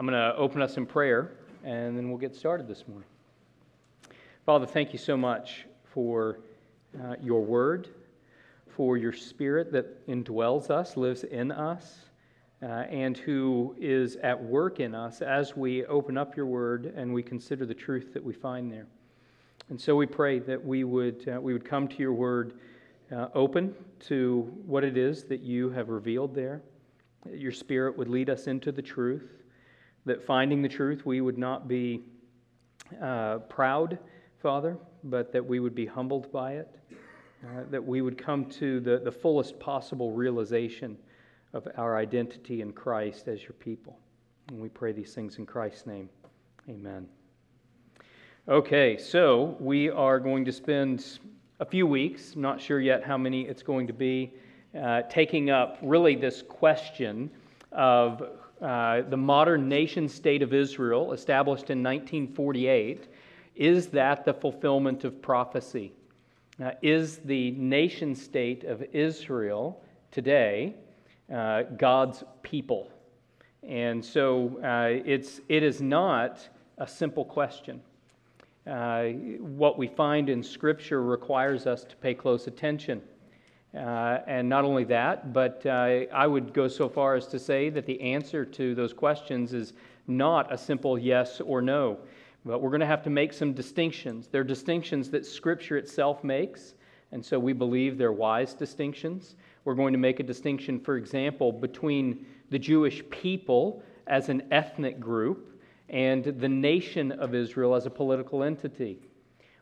[0.00, 1.32] I'm going to open us in prayer
[1.64, 3.08] and then we'll get started this morning.
[4.46, 6.38] Father, thank you so much for
[7.02, 7.88] uh, your word,
[8.68, 11.96] for your spirit that indwells us, lives in us,
[12.62, 17.12] uh, and who is at work in us as we open up your word and
[17.12, 18.86] we consider the truth that we find there.
[19.68, 22.60] And so we pray that we would, uh, we would come to your word
[23.10, 23.74] uh, open
[24.06, 26.62] to what it is that you have revealed there.
[27.26, 29.37] That your spirit would lead us into the truth.
[30.04, 32.02] That finding the truth, we would not be
[33.02, 33.98] uh, proud,
[34.42, 36.68] Father, but that we would be humbled by it.
[37.44, 40.98] Uh, that we would come to the, the fullest possible realization
[41.52, 43.96] of our identity in Christ as your people.
[44.48, 46.08] And we pray these things in Christ's name.
[46.68, 47.06] Amen.
[48.48, 51.20] Okay, so we are going to spend
[51.60, 54.32] a few weeks, not sure yet how many it's going to be,
[54.76, 57.30] uh, taking up really this question
[57.70, 58.22] of
[58.60, 63.08] uh, the modern nation state of Israel, established in 1948.
[63.54, 65.92] Is that the fulfillment of prophecy?
[66.62, 70.74] Uh, is the nation state of Israel today
[71.32, 72.90] uh, God's people?
[73.62, 77.80] And so uh, it's, it is not a simple question.
[78.66, 79.04] Uh,
[79.38, 83.00] what we find in Scripture requires us to pay close attention.
[83.74, 87.68] Uh, and not only that, but uh, I would go so far as to say
[87.70, 89.74] that the answer to those questions is
[90.06, 91.98] not a simple yes or no.
[92.46, 94.28] But we're going to have to make some distinctions.
[94.28, 96.74] They're distinctions that Scripture itself makes,
[97.12, 99.36] and so we believe they're wise distinctions.
[99.64, 104.98] We're going to make a distinction, for example, between the Jewish people as an ethnic
[104.98, 105.60] group
[105.90, 108.98] and the nation of Israel as a political entity.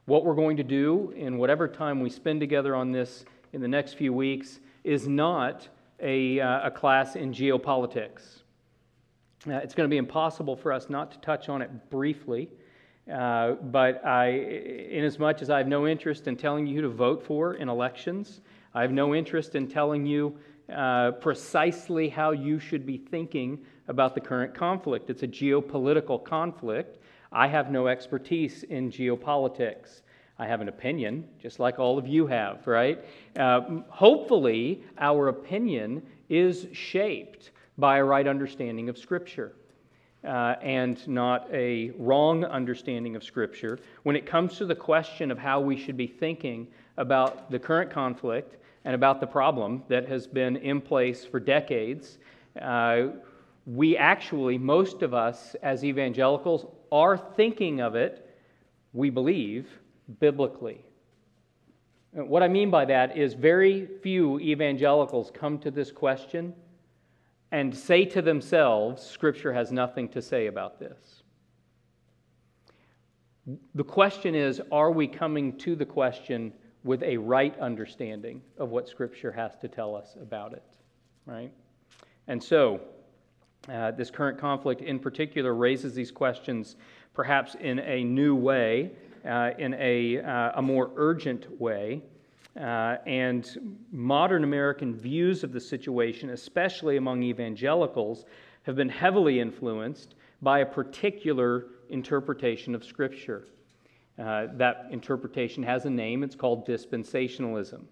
[0.05, 3.69] What we're going to do in whatever time we spend together on this in the
[3.69, 5.69] next few weeks is not
[6.01, 8.43] a, uh, a class in geopolitics.
[9.49, 12.51] Uh, it's going to be impossible for us not to touch on it briefly.
[13.13, 17.23] Uh, but I, much as I have no interest in telling you who to vote
[17.23, 18.41] for in elections,
[18.75, 20.37] I have no interest in telling you
[20.75, 25.09] uh, precisely how you should be thinking about the current conflict.
[25.09, 26.99] It's a geopolitical conflict.
[27.31, 30.01] I have no expertise in geopolitics.
[30.39, 33.03] I have an opinion, just like all of you have, right?
[33.39, 39.53] Uh, hopefully, our opinion is shaped by a right understanding of Scripture.
[40.25, 45.39] Uh, and not a wrong understanding of Scripture when it comes to the question of
[45.39, 50.27] how we should be thinking about the current conflict and about the problem that has
[50.27, 52.19] been in place for decades.
[52.61, 53.09] Uh,
[53.67, 58.29] we actually, most of us as evangelicals, are thinking of it,
[58.93, 59.69] we believe,
[60.21, 60.85] biblically.
[62.13, 66.55] What I mean by that is very few evangelicals come to this question
[67.53, 71.23] and say to themselves, Scripture has nothing to say about this.
[73.75, 76.53] The question is, are we coming to the question
[76.83, 80.65] with a right understanding of what Scripture has to tell us about it?
[81.27, 81.53] Right?
[82.27, 82.81] And so,
[83.69, 86.77] uh, this current conflict in particular raises these questions
[87.15, 88.93] perhaps in a new way,
[89.59, 92.03] in a, uh, a more urgent way.
[92.59, 98.25] Uh, and modern American views of the situation, especially among evangelicals,
[98.63, 103.47] have been heavily influenced by a particular interpretation of Scripture.
[104.19, 107.83] Uh, that interpretation has a name, it's called dispensationalism.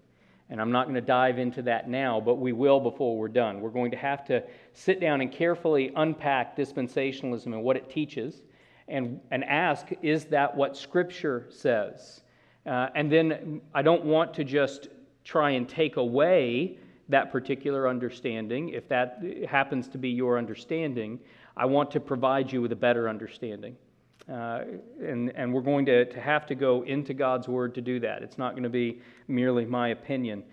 [0.49, 3.61] And I'm not going to dive into that now, but we will before we're done.
[3.61, 8.43] We're going to have to sit down and carefully unpack dispensationalism and what it teaches
[8.87, 12.21] and, and ask is that what Scripture says?
[12.65, 14.89] Uh, and then I don't want to just
[15.23, 16.77] try and take away
[17.09, 21.19] that particular understanding, if that happens to be your understanding.
[21.55, 23.75] I want to provide you with a better understanding.
[24.31, 24.61] Uh,
[25.03, 28.23] and, and we're going to, to have to go into God's Word to do that.
[28.23, 30.43] It's not going to be merely my opinion.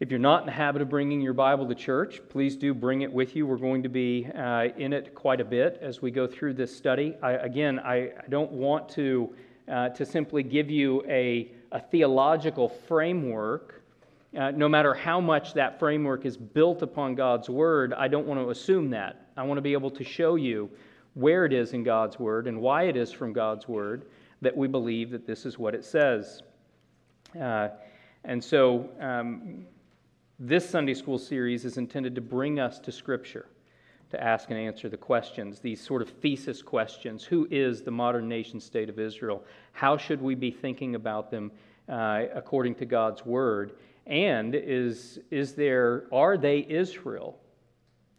[0.00, 3.02] If you're not in the habit of bringing your Bible to church, please do bring
[3.02, 3.46] it with you.
[3.46, 6.74] We're going to be uh, in it quite a bit as we go through this
[6.74, 7.16] study.
[7.22, 9.34] I, again, I, I, don't want to,
[9.70, 13.82] uh, to simply give you a, a theological framework.
[14.34, 18.40] Uh, no matter how much that framework is built upon God's Word, I don't want
[18.40, 19.28] to assume that.
[19.36, 20.70] I want to be able to show you
[21.12, 24.06] where it is in God's Word and why it is from God's Word
[24.40, 26.42] that we believe that this is what it says.
[27.38, 27.68] Uh,
[28.24, 29.66] and so, um,
[30.42, 33.46] this Sunday school series is intended to bring us to Scripture
[34.10, 37.22] to ask and answer the questions, these sort of thesis questions.
[37.22, 39.44] Who is the modern nation state of Israel?
[39.72, 41.52] How should we be thinking about them
[41.88, 43.72] uh, according to God's Word?
[44.06, 47.38] And is, is there, are they Israel?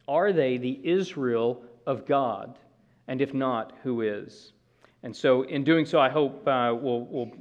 [0.07, 2.59] Are they the Israel of God?
[3.07, 4.53] And if not, who is?
[5.01, 7.31] And so, in doing so, I hope uh, we'll, we'll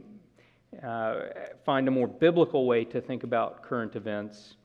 [0.83, 1.21] uh,
[1.65, 4.57] find a more biblical way to think about current events.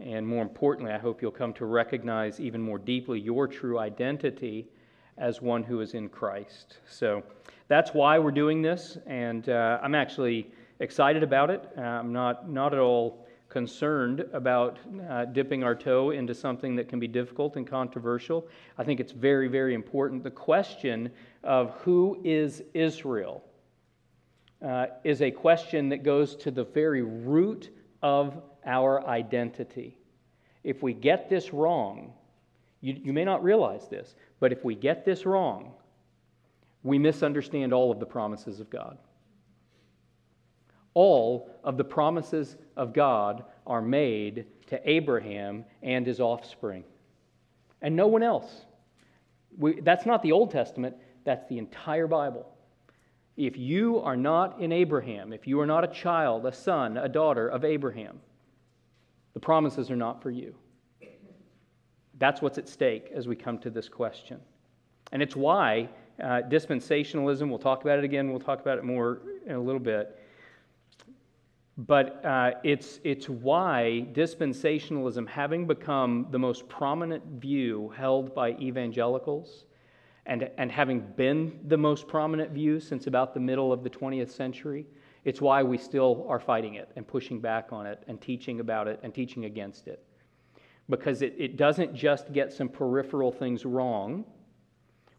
[0.00, 4.68] And more importantly, I hope you'll come to recognize even more deeply your true identity
[5.16, 6.78] as one who is in Christ.
[6.88, 7.24] So
[7.66, 10.50] that's why we're doing this, and uh, I'm actually
[10.80, 11.68] excited about it.
[11.76, 14.78] Uh, I'm not, not at all concerned about
[15.08, 18.46] uh, dipping our toe into something that can be difficult and controversial.
[18.76, 20.22] I think it's very, very important.
[20.22, 21.10] The question
[21.42, 23.42] of who is Israel
[24.64, 27.70] uh, is a question that goes to the very root
[28.02, 29.98] of our identity.
[30.64, 32.12] If we get this wrong,
[32.80, 35.72] you, you may not realize this, but if we get this wrong,
[36.82, 38.98] we misunderstand all of the promises of God.
[40.94, 46.84] All of the promises of God are made to Abraham and his offspring,
[47.82, 48.66] and no one else.
[49.56, 52.48] We, that's not the Old Testament, that's the entire Bible.
[53.36, 57.08] If you are not in Abraham, if you are not a child, a son, a
[57.08, 58.20] daughter of Abraham,
[59.38, 60.52] the promises are not for you.
[62.18, 64.40] That's what's at stake as we come to this question.
[65.12, 65.90] And it's why
[66.20, 69.78] uh, dispensationalism, we'll talk about it again, we'll talk about it more in a little
[69.78, 70.18] bit.
[71.76, 79.66] But uh, it's, it's why dispensationalism, having become the most prominent view held by evangelicals,
[80.26, 84.30] and, and having been the most prominent view since about the middle of the 20th
[84.30, 84.84] century,
[85.28, 88.88] it's why we still are fighting it and pushing back on it and teaching about
[88.88, 90.02] it and teaching against it
[90.88, 94.24] because it, it doesn't just get some peripheral things wrong.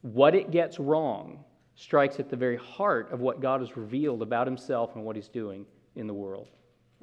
[0.02, 1.44] What it gets wrong
[1.76, 5.28] strikes at the very heart of what God has revealed about himself and what he's
[5.28, 5.64] doing
[5.96, 6.48] in the world.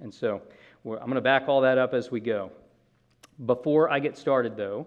[0.02, 0.42] And so
[0.84, 2.50] I'm going to back all that up as we go.
[3.44, 4.84] Before I get started, though,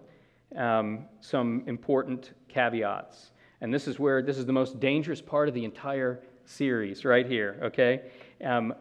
[0.58, 3.32] um, some important caveats.
[3.62, 7.26] And this is where this is the most dangerous part of the entire series, right
[7.26, 8.02] here, okay?
[8.44, 8.74] Um,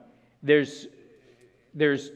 [0.42, 0.86] there's,
[1.74, 2.12] there's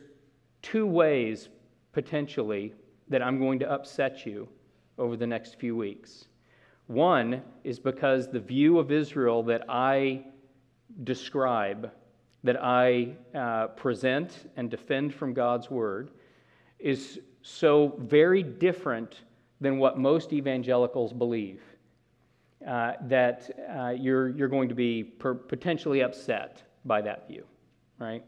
[0.62, 1.48] two ways
[1.92, 2.72] potentially,
[3.08, 4.48] that I'm going to upset you
[4.96, 6.26] over the next few weeks.
[6.86, 10.24] One is because the view of Israel that I
[11.04, 11.90] describe,
[12.44, 16.10] that I uh, present and defend from God's Word,
[16.78, 19.20] is so very different
[19.60, 21.62] than what most evangelicals believe.
[22.66, 27.44] Uh, that uh, you're, you're going to be per- potentially upset by that view,
[27.98, 28.22] right?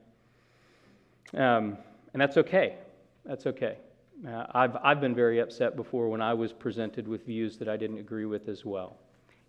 [1.34, 1.78] Um,
[2.12, 2.78] and that's okay.
[3.24, 3.78] That's okay.
[4.26, 7.76] Uh, I've, I've been very upset before when I was presented with views that I
[7.76, 8.96] didn't agree with as well,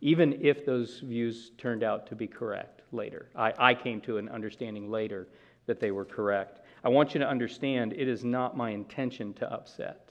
[0.02, 3.30] even if those views turned out to be correct later.
[3.36, 5.28] I, I came to an understanding later
[5.66, 6.60] that they were correct.
[6.84, 10.10] I want you to understand it is not my intention to upset.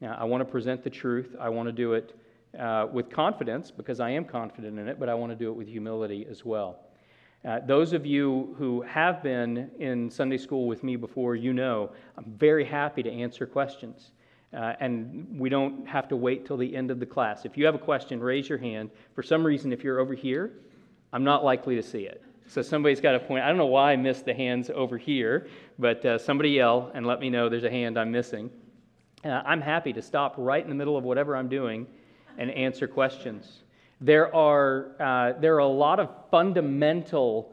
[0.00, 1.34] Now, I want to present the truth.
[1.40, 2.16] I want to do it
[2.58, 5.54] uh, with confidence because I am confident in it, but I want to do it
[5.54, 6.80] with humility as well.
[7.44, 11.92] Uh, those of you who have been in Sunday school with me before, you know
[12.16, 14.10] I'm very happy to answer questions.
[14.52, 17.44] Uh, and we don't have to wait till the end of the class.
[17.44, 18.90] If you have a question, raise your hand.
[19.14, 20.52] For some reason, if you're over here,
[21.12, 22.22] I'm not likely to see it.
[22.46, 23.44] So somebody's got a point.
[23.44, 27.06] I don't know why I missed the hands over here, but uh, somebody yell and
[27.06, 28.50] let me know there's a hand I'm missing.
[29.22, 31.86] Uh, I'm happy to stop right in the middle of whatever I'm doing
[32.38, 33.64] and answer questions.
[34.00, 37.52] There are, uh, there are a lot of fundamental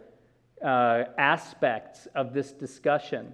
[0.63, 3.33] uh, aspects of this discussion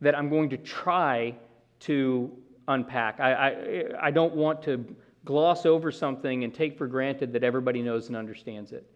[0.00, 1.34] that I'm going to try
[1.80, 2.36] to
[2.66, 3.20] unpack.
[3.20, 4.84] I, I, I don't want to
[5.24, 8.90] gloss over something and take for granted that everybody knows and understands it.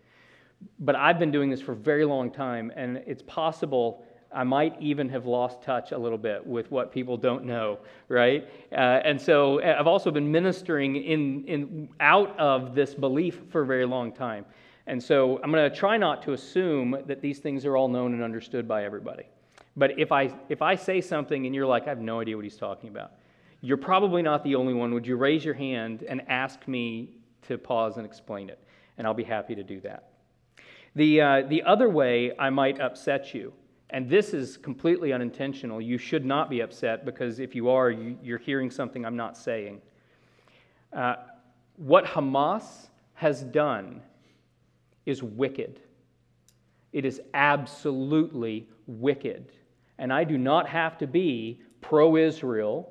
[0.78, 4.80] But I've been doing this for a very long time, and it's possible I might
[4.80, 8.48] even have lost touch a little bit with what people don't know, right?
[8.70, 13.62] Uh, and so uh, I've also been ministering in, in, out of this belief for
[13.62, 14.44] a very long time.
[14.86, 18.14] And so I'm going to try not to assume that these things are all known
[18.14, 19.24] and understood by everybody.
[19.76, 22.44] But if I, if I say something and you're like, I have no idea what
[22.44, 23.12] he's talking about,
[23.60, 24.92] you're probably not the only one.
[24.92, 27.10] Would you raise your hand and ask me
[27.42, 28.58] to pause and explain it?
[28.98, 30.08] And I'll be happy to do that.
[30.94, 33.52] The, uh, the other way I might upset you
[33.92, 35.80] and this is completely unintentional.
[35.80, 39.36] You should not be upset because if you are, you, are hearing something I'm not
[39.36, 39.82] saying.
[40.94, 41.16] Uh,
[41.76, 44.00] what Hamas has done
[45.04, 45.78] is wicked.
[46.92, 49.52] It is absolutely wicked.
[49.98, 52.90] And I do not have to be pro Israel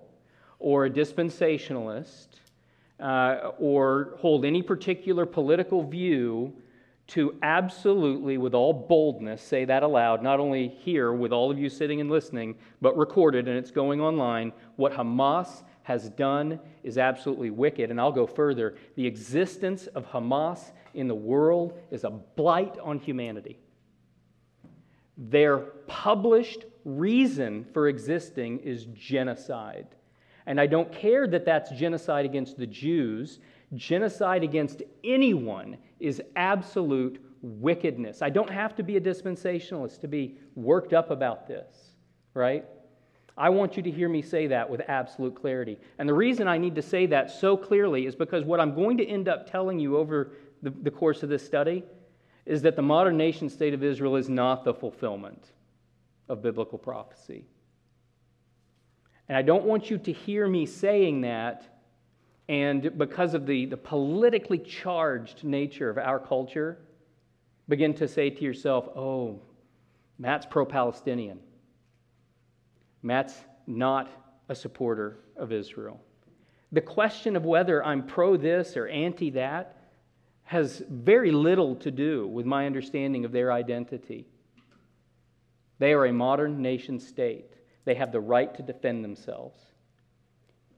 [0.60, 2.27] or a dispensationalist
[3.00, 6.53] uh, or hold any particular political view
[7.11, 11.67] to absolutely, with all boldness, say that aloud, not only here with all of you
[11.67, 17.49] sitting and listening, but recorded and it's going online, what Hamas has done is absolutely
[17.49, 17.91] wicked.
[17.91, 18.75] And I'll go further.
[18.95, 23.59] The existence of Hamas in the world is a blight on humanity.
[25.17, 29.87] Their published reason for existing is genocide.
[30.45, 33.39] And I don't care that that's genocide against the Jews.
[33.75, 38.21] Genocide against anyone is absolute wickedness.
[38.21, 41.95] I don't have to be a dispensationalist to be worked up about this,
[42.33, 42.65] right?
[43.37, 45.79] I want you to hear me say that with absolute clarity.
[45.97, 48.97] And the reason I need to say that so clearly is because what I'm going
[48.97, 51.83] to end up telling you over the, the course of this study
[52.45, 55.53] is that the modern nation state of Israel is not the fulfillment
[56.27, 57.45] of biblical prophecy.
[59.29, 61.70] And I don't want you to hear me saying that
[62.48, 66.79] and because of the, the politically charged nature of our culture,
[67.69, 69.39] begin to say to yourself, oh,
[70.17, 71.39] Matt's pro Palestinian.
[73.01, 74.10] Matt's not
[74.50, 76.00] a supporter of Israel.
[76.71, 79.77] The question of whether I'm pro this or anti that
[80.43, 84.27] has very little to do with my understanding of their identity.
[85.79, 87.53] They are a modern nation state.
[87.86, 89.62] They have the right to defend themselves.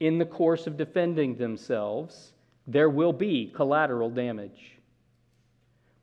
[0.03, 2.33] In the course of defending themselves,
[2.67, 4.77] there will be collateral damage.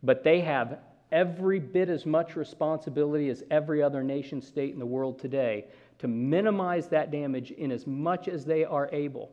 [0.03, 0.79] But they have
[1.13, 5.67] every bit as much responsibility as every other nation state in the world today
[5.99, 9.33] to minimize that damage in as much as they are able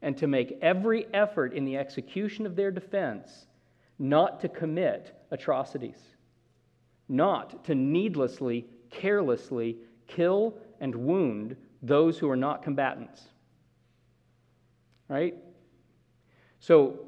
[0.00, 3.46] and to make every effort in the execution of their defense
[3.98, 6.16] not to commit atrocities,
[7.10, 13.32] not to needlessly, carelessly kill and wound those who are not combatants.
[15.08, 15.34] Right?
[16.60, 17.00] So,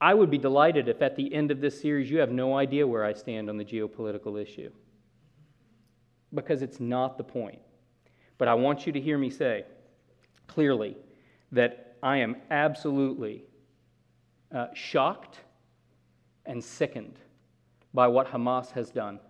[0.00, 2.86] I would be delighted if at the end of this series you have no idea
[2.86, 4.70] where I stand on the geopolitical issue.
[6.34, 7.60] Because it's not the point.
[8.36, 9.64] But I want you to hear me say
[10.46, 10.96] clearly
[11.52, 13.44] that I am absolutely
[14.54, 15.38] uh, shocked
[16.44, 17.18] and sickened
[17.94, 19.20] by what Hamas has done.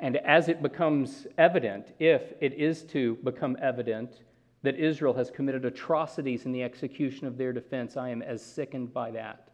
[0.00, 4.22] And as it becomes evident, if it is to become evident,
[4.64, 8.92] that Israel has committed atrocities in the execution of their defense, I am as sickened
[8.92, 9.50] by that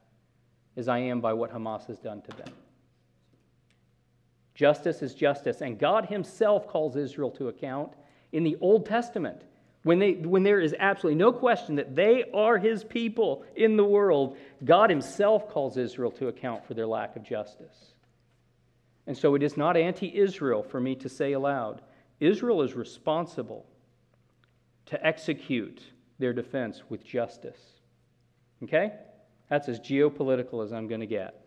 [0.77, 2.53] as I am by what Hamas has done to them.
[4.55, 7.93] Justice is justice, and God Himself calls Israel to account
[8.31, 9.43] in the Old Testament.
[9.83, 13.85] When, they, when there is absolutely no question that they are His people in the
[13.85, 17.95] world, God Himself calls Israel to account for their lack of justice.
[19.09, 21.83] And so it is not anti Israel for me to say aloud
[22.21, 23.67] Israel is responsible
[24.91, 25.83] to execute
[26.19, 27.61] their defense with justice.
[28.65, 28.93] Okay?
[29.49, 31.47] That's as geopolitical as I'm going to get.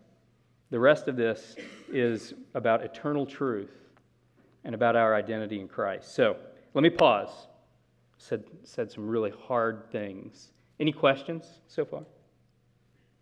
[0.71, 1.55] The rest of this
[1.91, 3.73] is about eternal truth
[4.63, 6.15] and about our identity in Christ.
[6.15, 6.37] So
[6.73, 7.47] let me pause.
[8.17, 10.51] Said, said some really hard things.
[10.79, 12.03] Any questions so far?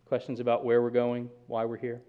[0.06, 2.00] Questions about where we're going, why we're here?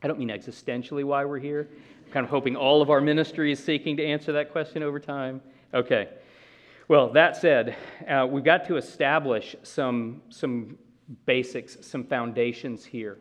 [0.00, 1.68] I don't mean existentially why we're here.
[2.06, 5.00] I'm kind of hoping all of our ministry is seeking to answer that question over
[5.00, 5.40] time.
[5.74, 6.08] Okay.
[6.88, 7.76] Well, that said,
[8.08, 10.78] uh, we've got to establish some, some
[11.26, 13.18] basics, some foundations here.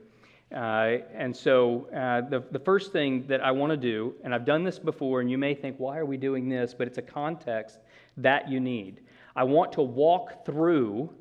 [0.55, 4.45] Uh, and so, uh, the, the first thing that I want to do, and I've
[4.45, 6.73] done this before, and you may think, why are we doing this?
[6.73, 7.79] But it's a context
[8.15, 9.01] that you need.
[9.35, 11.13] I want to walk through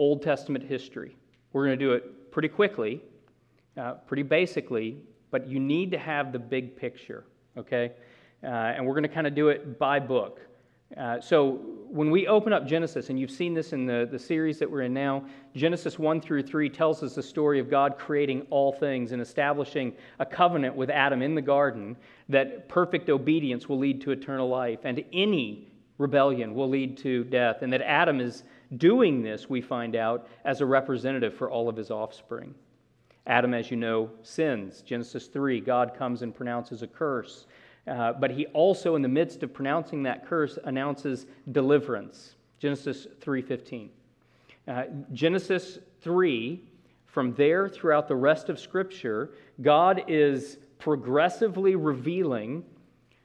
[0.00, 1.16] Old Testament history.
[1.52, 3.00] We're going to do it pretty quickly,
[3.76, 4.96] uh, pretty basically,
[5.30, 7.26] but you need to have the big picture,
[7.56, 7.92] okay?
[8.42, 10.40] Uh, and we're going to kind of do it by book.
[10.96, 14.58] Uh, so when we open up Genesis, and you've seen this in the, the series
[14.58, 15.24] that we're in now,
[15.54, 19.92] Genesis 1 through 3 tells us the story of God creating all things and establishing
[20.20, 21.96] a covenant with Adam in the garden
[22.28, 27.62] that perfect obedience will lead to eternal life, and any rebellion will lead to death.
[27.62, 28.44] And that Adam is
[28.76, 32.54] doing this, we find out, as a representative for all of his offspring.
[33.26, 34.82] Adam, as you know, sins.
[34.82, 37.46] Genesis 3, God comes and pronounces a curse.
[37.86, 42.34] Uh, but he also, in the midst of pronouncing that curse, announces deliverance.
[42.58, 43.90] Genesis 3:15.
[44.66, 46.60] Uh, Genesis 3,
[47.06, 49.30] from there throughout the rest of Scripture,
[49.62, 52.64] God is progressively revealing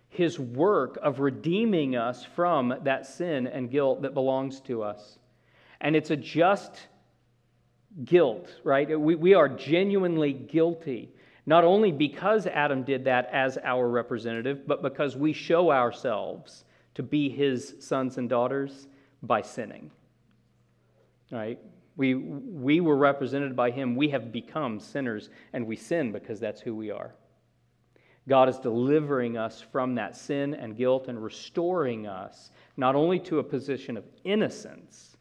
[0.09, 5.17] his work of redeeming us from that sin and guilt that belongs to us.
[5.79, 6.87] And it's a just
[8.03, 8.99] guilt, right?
[8.99, 11.13] We, we are genuinely guilty.
[11.45, 17.03] Not only because Adam did that as our representative, but because we show ourselves to
[17.03, 18.87] be his sons and daughters
[19.23, 19.91] by sinning.
[21.31, 21.59] Right?
[21.95, 23.95] We, we were represented by him.
[23.95, 27.13] We have become sinners, and we sin because that's who we are.
[28.27, 33.39] God is delivering us from that sin and guilt and restoring us not only to
[33.39, 35.17] a position of innocence,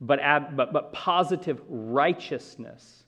[0.00, 3.01] but, ab- but, but positive righteousness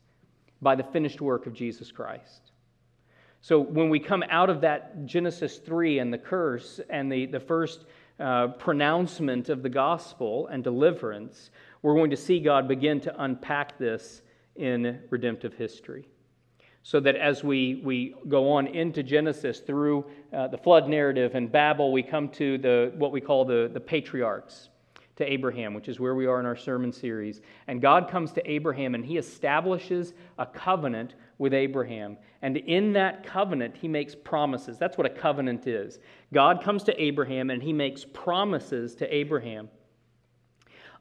[0.63, 2.53] by the finished work of Jesus Christ.
[3.41, 7.41] So when we come out of that Genesis 3 and the curse and the, the
[7.41, 7.85] first
[8.19, 11.51] uh, pronouncement of the gospel and deliverance,
[11.83, 14.23] we're going to see God begin to unpack this
[14.57, 16.09] in redemptive history.
[16.83, 21.51] So that as we, we go on into Genesis through uh, the flood narrative and
[21.51, 24.71] Babel, we come to the, what we call the, the patriarchs
[25.17, 27.41] to Abraham, which is where we are in our sermon series.
[27.69, 32.17] And God comes to Abraham and he establishes a covenant with Abraham.
[32.43, 34.79] And in that covenant, he makes promises.
[34.79, 36.01] That's what a covenant is.
[36.33, 39.69] God comes to Abraham and he makes promises to Abraham.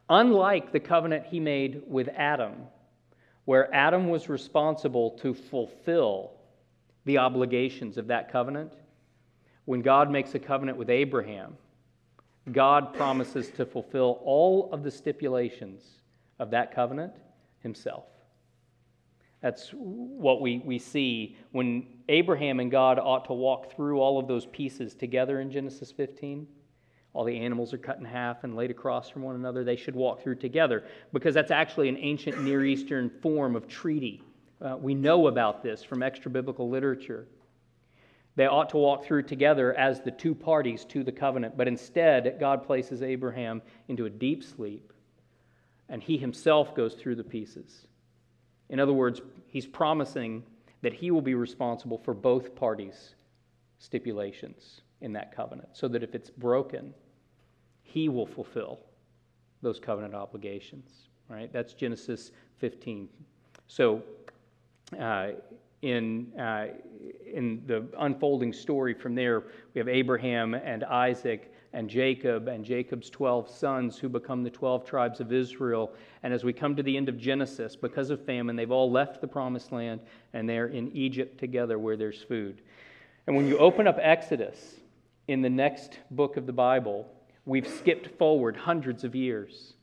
[0.10, 2.54] Unlike the covenant he made with Adam,
[3.46, 6.34] where Adam was responsible to fulfill
[7.06, 8.74] the obligations of that covenant,
[9.66, 11.58] when God makes a covenant with Abraham,
[12.52, 15.84] God promises to fulfill all of the stipulations
[16.40, 17.14] of that covenant
[17.60, 18.06] himself.
[19.42, 24.28] That's what we, we see when Abraham and God ought to walk through all of
[24.28, 26.48] those pieces together in Genesis 15.
[27.14, 29.64] All the animals are cut in half and laid across from one another.
[29.64, 34.24] They should walk through together because that's actually an ancient Near Eastern form of treaty.
[34.62, 37.28] Uh, we know about this from extra biblical literature.
[38.36, 42.38] They ought to walk through together as the two parties to the covenant, but instead,
[42.40, 44.92] God places Abraham into a deep sleep,
[45.90, 47.88] and he himself goes through the pieces.
[48.70, 50.44] In other words, he's promising
[50.82, 53.16] that he will be responsible for both parties'
[53.78, 56.94] stipulations in that covenant, so that if it's broken,
[57.84, 58.80] he will fulfill
[59.62, 61.10] those covenant obligations.
[61.30, 61.52] Right?
[61.54, 63.08] That's Genesis 15.
[63.68, 64.02] So,
[65.00, 65.30] uh,
[65.84, 66.68] in, uh,
[67.32, 73.10] in the unfolding story from there, we have Abraham and Isaac and Jacob and Jacob's
[73.10, 75.92] 12 sons who become the 12 tribes of Israel.
[76.24, 79.20] And as we come to the end of Genesis, because of famine, they've all left
[79.20, 80.00] the promised land
[80.32, 82.62] and they're in Egypt together where there's food.
[83.28, 84.76] And when you open up Exodus
[85.28, 87.08] in the next book of the Bible,
[87.46, 89.74] we've skipped forward hundreds of years.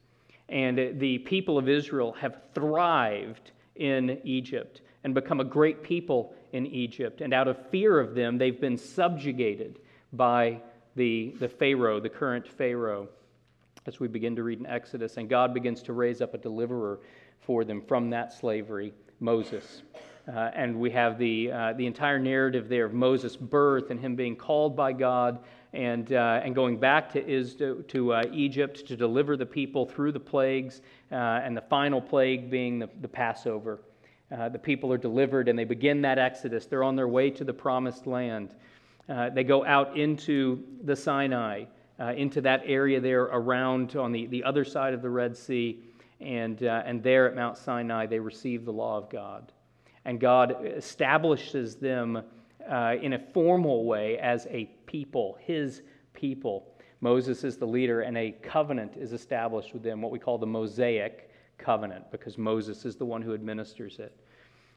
[0.49, 6.67] And the people of Israel have thrived in Egypt and become a great people in
[6.67, 7.21] Egypt.
[7.21, 9.79] And out of fear of them, they've been subjugated
[10.13, 10.61] by
[10.97, 13.09] the, the Pharaoh, the current Pharaoh,
[13.87, 15.17] as we begin to read in Exodus.
[15.17, 17.01] And God begins to raise up a deliverer
[17.41, 19.83] for them from that slavery, Moses.
[20.29, 24.15] Uh, and we have the, uh, the entire narrative there of Moses' birth and him
[24.15, 25.41] being called by God
[25.73, 30.13] and, uh, and going back to, is, to, uh, Egypt to deliver the people through
[30.13, 30.83] the plagues,
[31.13, 33.81] uh, and the final plague being the, the Passover.
[34.37, 36.67] Uh, the people are delivered and they begin that exodus.
[36.67, 38.55] They're on their way to the promised land.
[39.09, 41.65] Uh, they go out into the Sinai,
[41.99, 45.83] uh, into that area there around on the, the other side of the Red Sea.
[46.21, 49.53] And, uh, and there at Mount Sinai, they receive the law of God.
[50.05, 52.23] And God establishes them
[52.71, 56.69] uh, in a formal way as a people, his people.
[57.01, 60.47] Moses is the leader, and a covenant is established with them, what we call the
[60.47, 61.30] Mosaic
[61.61, 64.17] covenant because Moses is the one who administers it.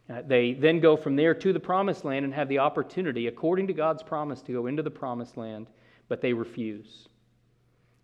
[0.10, 3.68] Uh, they then go from there to the promised land and have the opportunity, according
[3.68, 5.68] to God's promise, to go into the promised land,
[6.10, 7.08] but they refuse.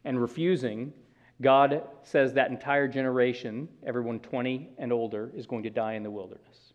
[0.06, 0.94] And refusing,
[1.42, 6.12] God says that entire generation, everyone 20 and older, is going to die in the
[6.12, 6.74] wilderness.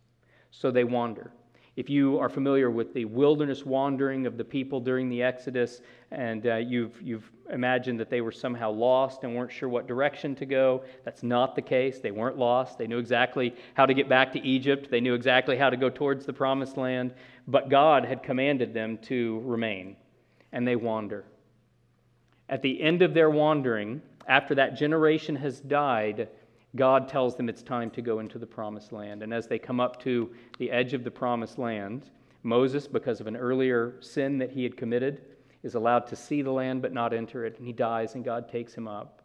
[0.51, 1.33] So they wander.
[1.77, 5.81] If you are familiar with the wilderness wandering of the people during the Exodus,
[6.13, 10.37] and uh, you've, you've imagined that they were somehow lost and weren't sure what direction
[10.37, 11.99] to go, that's not the case.
[11.99, 12.79] They weren't lost.
[12.79, 15.91] They knew exactly how to get back to Egypt, they knew exactly how to go
[15.91, 17.13] towards the promised land,
[17.49, 19.97] but God had commanded them to remain,
[20.53, 21.25] and they wander.
[22.49, 26.29] At the end of their wandering, after that generation has died,
[26.77, 29.23] God tells them it's time to go into the promised land.
[29.23, 32.11] And as they come up to the edge of the promised land,
[32.43, 35.23] Moses, because of an earlier sin that he had committed,
[35.63, 38.49] is allowed to see the land but not enter it, and he dies, and God
[38.49, 39.23] takes him up.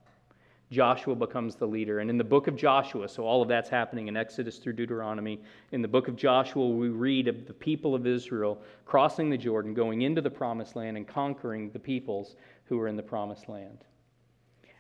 [0.72, 2.00] Joshua becomes the leader.
[2.00, 5.42] And in the book of Joshua, so all of that's happening in Exodus through Deuteronomy,
[5.72, 9.74] in the book of Joshua, we read of the people of Israel crossing the Jordan,
[9.74, 12.36] going into the promised land, and conquering the peoples
[12.66, 13.80] who were in the promised land.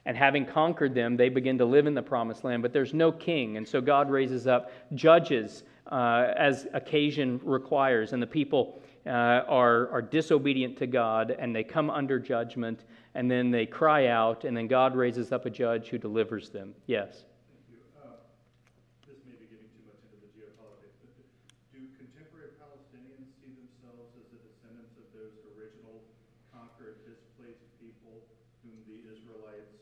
[0.05, 3.11] And having conquered them, they begin to live in the promised land, but there's no
[3.11, 3.57] king.
[3.57, 8.13] And so God raises up judges uh, as occasion requires.
[8.13, 12.85] And the people uh, are, are disobedient to God and they come under judgment.
[13.15, 16.75] And then they cry out, and then God raises up a judge who delivers them.
[16.85, 17.25] Yes?
[21.79, 26.03] do contemporary Palestinians see themselves as the descendants of those original
[26.51, 28.21] conquered, displaced people
[28.63, 29.79] whom the Israelites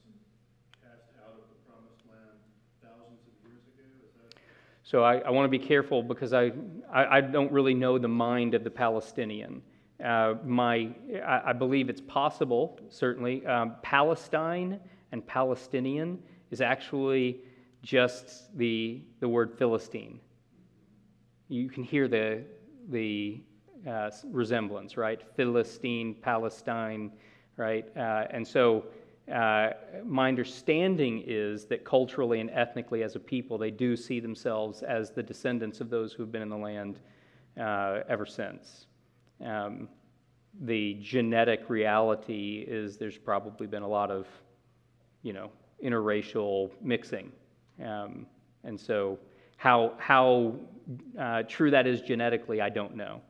[0.81, 2.37] cast out of the promised land
[2.81, 4.35] thousands of years ago?
[4.83, 6.51] So I, I want to be careful because I,
[6.91, 9.61] I, I don't really know the mind of the Palestinian.
[10.03, 10.89] Uh, my,
[11.25, 13.45] I, I believe it's possible, certainly.
[13.45, 14.79] Um, Palestine
[15.11, 16.19] and Palestinian
[16.51, 17.41] is actually
[17.81, 20.19] just the, the word Philistine.
[21.49, 22.43] You can hear the,
[22.89, 23.41] the
[23.87, 25.21] uh, resemblance, right?
[25.35, 27.11] Philistine, Palestine,
[27.57, 27.85] right?
[27.97, 28.85] Uh, and so
[29.33, 29.71] uh,
[30.05, 35.11] my understanding is that culturally and ethnically, as a people, they do see themselves as
[35.11, 36.99] the descendants of those who have been in the land
[37.59, 38.85] uh, ever since.
[39.43, 39.89] Um,
[40.61, 44.27] the genetic reality is there's probably been a lot of,
[45.23, 45.51] you know,
[45.83, 47.31] interracial mixing.
[47.83, 48.25] Um,
[48.63, 49.19] and so,
[49.57, 50.55] how, how
[51.19, 53.21] uh, true that is genetically, I don't know.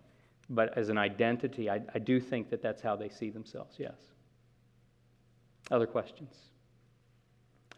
[0.49, 3.95] But as an identity, I, I do think that that's how they see themselves, yes.
[5.71, 6.35] Other questions?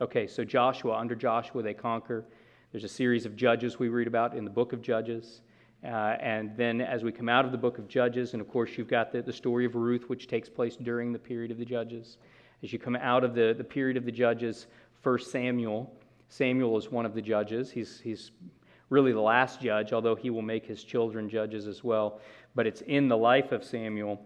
[0.01, 2.25] Okay, so Joshua, under Joshua, they conquer.
[2.71, 5.41] There's a series of judges we read about in the book of Judges.
[5.83, 8.77] Uh, and then as we come out of the book of Judges, and of course,
[8.77, 11.65] you've got the, the story of Ruth, which takes place during the period of the
[11.65, 12.17] Judges.
[12.63, 14.67] As you come out of the, the period of the Judges,
[15.03, 15.91] 1 Samuel,
[16.29, 17.71] Samuel is one of the judges.
[17.71, 18.31] He's, he's
[18.89, 22.21] really the last judge, although he will make his children judges as well.
[22.55, 24.21] But it's in the life of Samuel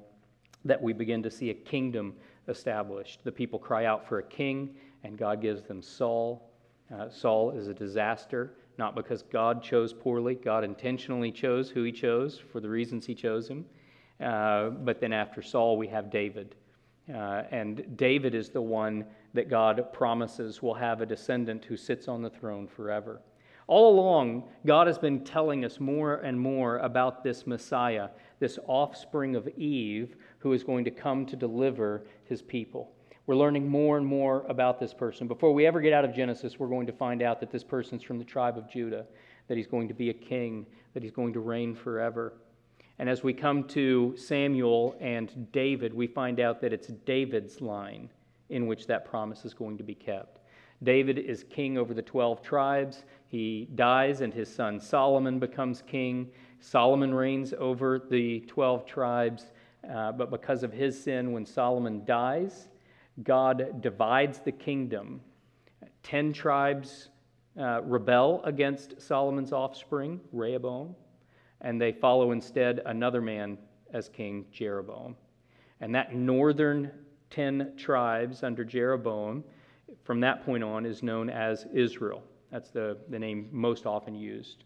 [0.66, 2.14] that we begin to see a kingdom
[2.48, 3.24] established.
[3.24, 6.50] The people cry out for a king, and God gives them Saul.
[6.94, 10.36] Uh, Saul is a disaster, not because God chose poorly.
[10.36, 13.66] God intentionally chose who he chose for the reasons he chose him.
[14.20, 16.56] Uh, but then after Saul, we have David.
[17.14, 22.08] Uh, and David is the one that God promises will have a descendant who sits
[22.08, 23.22] on the throne forever.
[23.68, 28.10] All along, God has been telling us more and more about this Messiah,
[28.44, 32.92] this offspring of Eve, who is going to come to deliver his people.
[33.26, 35.30] We're learning more and more about this person.
[35.30, 38.04] Before we ever get out of Genesis, we're going to find out that this person's
[38.04, 39.06] from the tribe of Judah,
[39.48, 42.34] that he's going to be a king, that he's going to reign forever.
[43.00, 48.10] And as we come to Samuel and David, we find out that it's David's line
[48.50, 50.40] in which that promise is going to be kept.
[50.84, 53.06] David is king over the 12 tribes.
[53.28, 56.30] He dies, and his son Solomon becomes king.
[56.64, 59.52] Solomon reigns over the 12 tribes,
[59.94, 62.70] uh, but because of his sin, when Solomon dies,
[63.22, 65.20] God divides the kingdom.
[66.04, 67.10] Ten tribes
[67.60, 70.96] uh, rebel against Solomon's offspring, Rehoboam,
[71.60, 73.58] and they follow instead another man
[73.92, 75.18] as king, Jeroboam.
[75.82, 76.92] And that northern
[77.30, 79.44] ten tribes under Jeroboam,
[80.06, 82.24] from that point on, is known as Israel.
[82.52, 84.64] That's the, the name most often used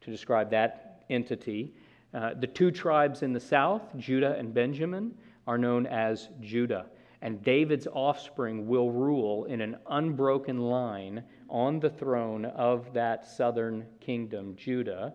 [0.00, 1.74] to describe that entity.
[2.14, 5.14] Uh, the two tribes in the south, Judah and Benjamin,
[5.46, 6.86] are known as Judah
[7.22, 13.86] and David's offspring will rule in an unbroken line on the throne of that southern
[14.00, 15.14] kingdom, Judah,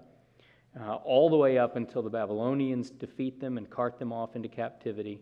[0.79, 4.49] uh, all the way up until the Babylonians defeat them and cart them off into
[4.49, 5.21] captivity.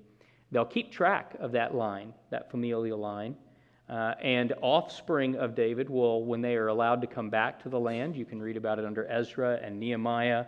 [0.52, 3.36] They'll keep track of that line, that familial line.
[3.92, 7.80] Uh, and offspring of David will, when they are allowed to come back to the
[7.80, 10.46] land, you can read about it under Ezra and Nehemiah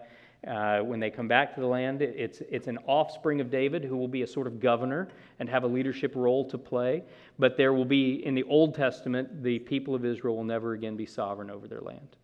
[0.48, 3.96] uh, when they come back to the land, it's, it's an offspring of David who
[3.96, 5.08] will be a sort of governor
[5.40, 7.04] and have a leadership role to play.
[7.40, 10.98] But there will be, in the Old Testament, the people of Israel will never again
[10.98, 12.18] be sovereign over their land.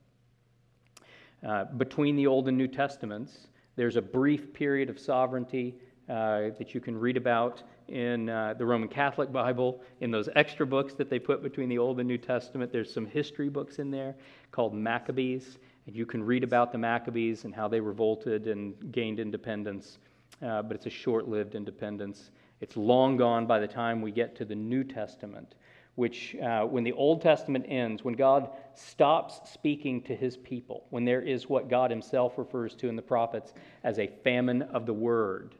[1.48, 5.76] Uh, between the Old and New Testaments, there's a brief period of sovereignty
[6.10, 10.65] uh, that you can read about in uh, the Roman Catholic Bible, in those extra
[10.65, 12.72] books that they put between the Old and New Testament.
[12.72, 14.15] There's some history books in there
[14.52, 15.58] called Maccabees.
[15.88, 19.98] And you can read about the Maccabees and how they revolted and gained independence,
[20.43, 22.32] uh, but it's a short lived independence.
[22.62, 25.56] It's long gone by the time we get to the New Testament,
[25.95, 31.06] which, uh, when the Old Testament ends, when God stops speaking to his people, when
[31.06, 34.93] there is what God himself refers to in the prophets as a famine of the
[34.93, 35.56] word,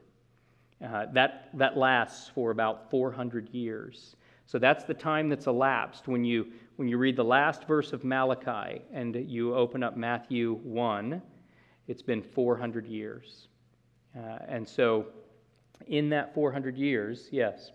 [0.84, 4.16] uh, that, that lasts for about 400 years.
[4.46, 8.02] So that's the time that's elapsed when you, when you read the last verse of
[8.02, 11.20] Malachi and you open up Matthew 1,
[11.86, 13.48] it's been 400 years.
[14.16, 15.06] Uh, and so,
[15.86, 17.72] in that 400 years, yes.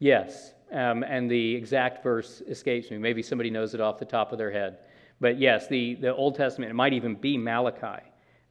[0.00, 2.98] Yes, um, and the exact verse escapes me.
[2.98, 4.78] Maybe somebody knows it off the top of their head.
[5.20, 8.02] But yes, the, the Old Testament, it might even be Malachi.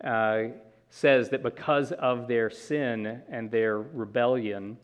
[0.03, 0.43] Uh,
[0.89, 4.77] says that because of their sin and their rebellion,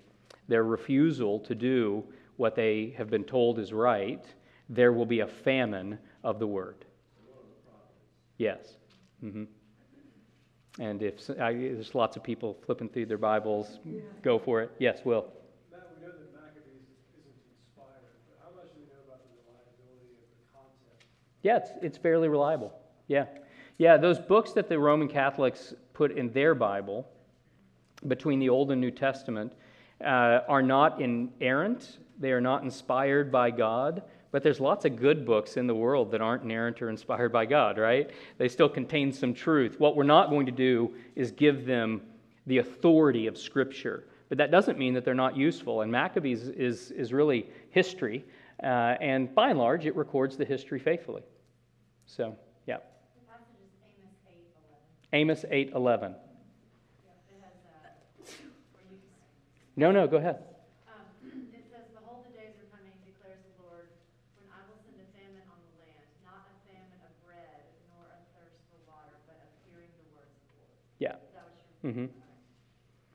[0.48, 2.04] their refusal to do
[2.38, 4.26] what they have been told is right,
[4.70, 6.86] there will be a famine of the word.
[8.38, 8.78] Yes.
[9.24, 9.44] Mm-hmm.
[10.80, 13.80] And if I, there's lots of people flipping through their Bibles,
[14.24, 14.72] go for it.
[14.80, 15.32] Yes, Will.
[15.72, 19.30] Matt, we know that Maccabees isn't inspired, but how much do we know about the
[19.38, 21.06] reliability of the content?
[21.44, 22.74] Yeah, it's, it's fairly reliable.
[23.08, 23.26] Yeah.
[23.78, 27.08] Yeah, those books that the Roman Catholics put in their Bible
[28.08, 29.54] between the Old and New Testament
[30.02, 32.00] uh, are not inerrant.
[32.20, 34.04] They are not inspired by God.
[34.32, 37.46] But there's lots of good books in the world that aren't inerrant or inspired by
[37.46, 38.10] God, right?
[38.40, 39.80] They still contain some truth.
[39.80, 42.02] What we're not going to do is give them
[42.48, 44.06] the authority of Scripture.
[44.30, 45.82] But that doesn't mean that they're not useful.
[45.82, 48.26] And Maccabees is, is really history.
[48.64, 51.22] Uh, and by and large, it records the history faithfully.
[52.14, 52.38] So,
[52.70, 52.78] yeah.
[52.78, 53.74] The passage is
[55.18, 55.74] Amos 8:11.
[55.74, 56.14] Amos 8:11.
[56.14, 57.90] Yep, it has, uh,
[58.78, 59.26] or you can say.
[59.76, 60.38] No, no, go ahead.
[60.86, 63.90] Um, it says, Behold, the days are coming, declares the Lord,
[64.38, 68.06] when I will send a famine on the land, not a famine of bread, nor
[68.14, 70.78] a thirst for water, but of hearing the words of the Lord.
[71.02, 71.18] Yeah.
[71.18, 71.58] Is that what
[71.98, 72.14] you're?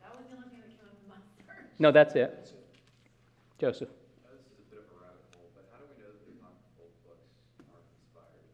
[0.02, 1.78] That was the only thing that came up in my search.
[1.78, 2.50] No, that's it.
[3.62, 3.94] Joseph.
[4.26, 6.22] Uh, This is a bit of a rabbit hole, but how do we know that
[6.26, 7.30] the apocryphal books
[7.62, 8.46] are inspired?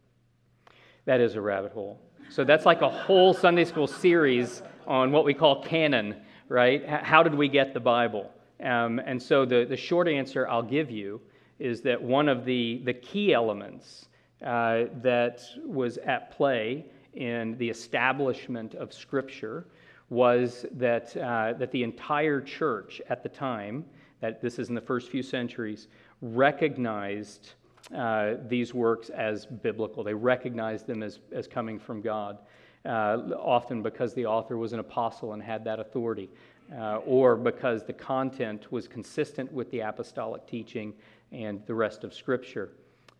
[1.05, 1.99] That is a rabbit hole.
[2.29, 6.15] So that's like a whole Sunday school series on what we call canon,
[6.49, 6.83] right?
[6.87, 8.31] How did we get the Bible?
[8.63, 11.21] Um, and so the, the short answer I'll give you
[11.59, 14.07] is that one of the, the key elements
[14.43, 19.67] uh, that was at play in the establishment of Scripture
[20.09, 23.85] was that, uh, that the entire church at the time,
[24.21, 25.87] that this is in the first few centuries,
[26.21, 27.53] recognized
[27.93, 30.03] uh, these works as biblical.
[30.03, 32.39] They recognized them as, as coming from God,
[32.85, 36.29] uh, often because the author was an apostle and had that authority,
[36.75, 40.93] uh, or because the content was consistent with the apostolic teaching
[41.31, 42.69] and the rest of Scripture.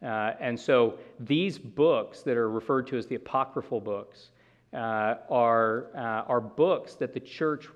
[0.01, 4.31] Uh, and so these books that are referred to as the apocryphal books
[4.73, 7.67] uh, are, are books that the church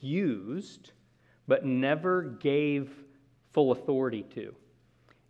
[0.00, 0.92] used
[1.46, 2.90] but never gave
[3.52, 4.54] full authority to.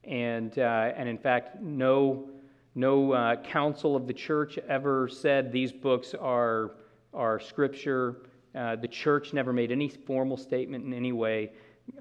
[0.08, 2.30] And, uh, and in fact, no,
[2.74, 6.72] no uh, council of the church ever said these books are,
[7.12, 8.22] are scripture.
[8.54, 11.52] Uh, the church never made any formal statement in any way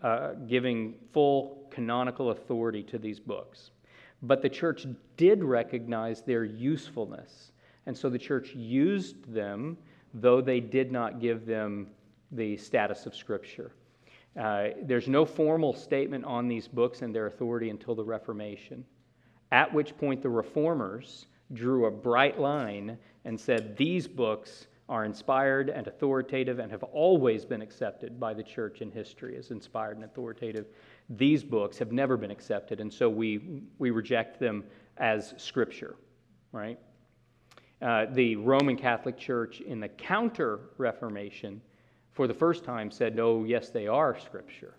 [0.04, 3.72] uh, giving full canonical authority to these books.
[4.22, 7.52] But the church did recognize their usefulness.
[7.86, 9.78] And so the church used them,
[10.14, 11.88] though they did not give them
[12.32, 13.72] the status of Scripture.
[14.38, 18.86] Uh, there's no formal statement on these books and their authority until the Reformation,
[19.52, 25.70] at which point the reformers drew a bright line and said these books are inspired
[25.70, 30.06] and authoritative and have always been accepted by the church in history as inspired and
[30.06, 30.68] authoritative.
[31.10, 34.64] These books have never been accepted, and so we, we reject them
[34.98, 35.96] as scripture,
[36.52, 36.80] right?
[37.82, 41.62] Uh, the Roman Catholic Church in the Counter Reformation,
[42.18, 44.74] for the first time, said, no, yes, they are scripture,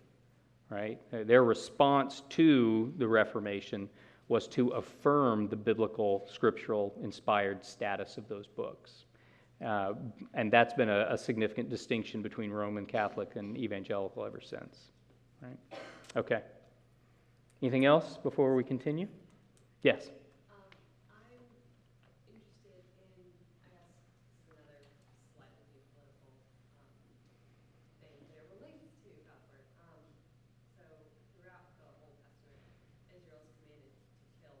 [0.69, 0.99] right?
[1.11, 3.89] Their response to the Reformation
[4.27, 9.05] was to affirm the biblical, scriptural, inspired status of those books.
[9.65, 9.93] Uh,
[10.33, 14.91] and that's been a, a significant distinction between Roman Catholic and evangelical ever since.
[15.41, 15.57] Right?
[16.17, 16.41] Okay.
[17.61, 19.07] Anything else before we continue?
[19.81, 20.11] Yes.
[20.51, 20.59] Um,
[21.11, 21.23] I'm
[22.29, 23.47] interested in, I guess, this is
[24.51, 24.79] another
[25.35, 26.31] slightly political,
[26.79, 26.95] um,
[27.99, 29.67] thing, but it relates to God's word.
[29.83, 29.99] Um,
[30.79, 30.83] so
[31.35, 32.63] throughout the Old Testament,
[33.11, 34.59] Israel is commanded to kill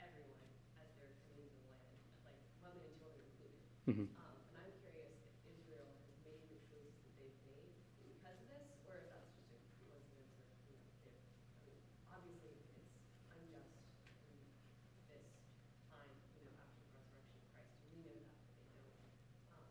[0.00, 0.48] everyone
[0.80, 1.92] as they're coming into the land,
[2.24, 3.60] like women and children included.
[3.84, 4.08] Mhm.
[4.16, 7.68] Um, and I'm curious if Israel has made the choices that they've made
[8.00, 11.20] because of this, or if that's just a coincidence or, you know, they're,
[11.60, 12.64] I mean, obviously it's
[13.28, 13.76] unjust
[14.24, 14.32] in
[15.12, 15.28] this
[15.92, 17.76] time, you know, after the resurrection of Christ.
[17.92, 19.04] We know that, but they don't.
[19.52, 19.68] Um,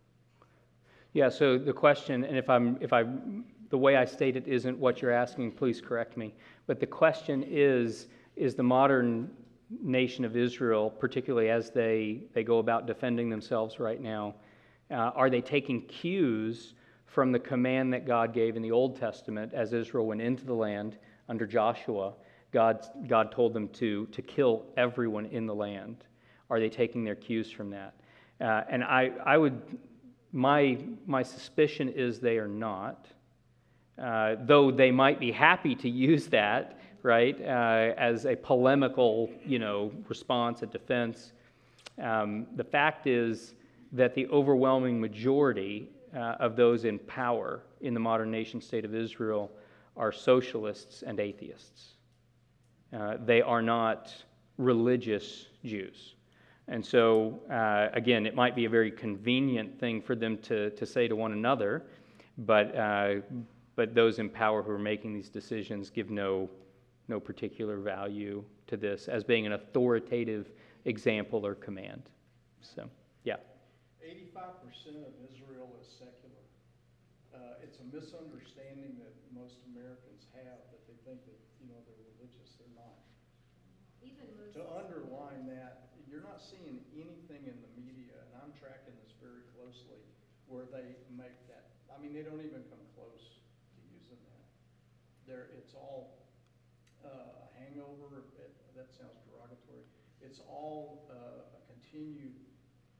[1.13, 3.05] Yeah, so the question, and if I'm, if I,
[3.69, 6.33] the way I state it isn't what you're asking, please correct me.
[6.65, 9.29] But the question is, is the modern
[9.81, 14.33] nation of Israel, particularly as they, they go about defending themselves right now,
[14.89, 16.73] uh, are they taking cues
[17.05, 20.53] from the command that God gave in the Old Testament as Israel went into the
[20.53, 20.97] land
[21.29, 22.13] under Joshua?
[22.51, 26.05] God, God told them to, to kill everyone in the land.
[26.49, 27.93] Are they taking their cues from that?
[28.41, 29.61] Uh, and I, I would,
[30.33, 33.07] my, my suspicion is they are not,
[34.01, 39.59] uh, though they might be happy to use that, right, uh, as a polemical, you
[39.59, 41.31] know, response, a defense.
[42.01, 43.53] Um, the fact is,
[43.93, 48.93] that the overwhelming majority uh, of those in power in the modern nation state of
[48.93, 49.51] Israel
[49.95, 51.93] are socialists and atheists.
[52.91, 54.13] Uh, they are not
[54.57, 56.15] religious Jews.
[56.67, 60.85] And so, uh, again, it might be a very convenient thing for them to, to
[60.85, 61.83] say to one another,
[62.37, 63.15] but, uh,
[63.75, 66.49] but those in power who are making these decisions give no,
[67.09, 70.51] no particular value to this as being an authoritative
[70.85, 72.03] example or command.
[72.61, 72.89] So,
[73.25, 73.35] yeah.
[74.01, 76.43] Eighty-five percent of Israel is secular.
[77.35, 82.07] Uh, it's a misunderstanding that most Americans have, that they think that, you know, they're
[82.15, 83.03] religious, they're not.
[83.99, 85.82] Even To underline that, you're
[86.33, 90.01] not seeing anything in the media, and I'm tracking this very closely,
[90.49, 93.37] where they make that, I mean, they don't even come close
[93.77, 94.45] to using that.
[95.29, 96.25] There, it's all
[97.05, 99.85] uh, hangover, it- that sounds derogatory.
[100.25, 102.33] It's all uh, a continued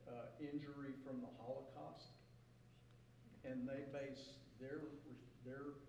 [0.05, 2.13] uh, injury from the Holocaust.
[3.41, 4.85] And they base their,
[5.41, 5.81] their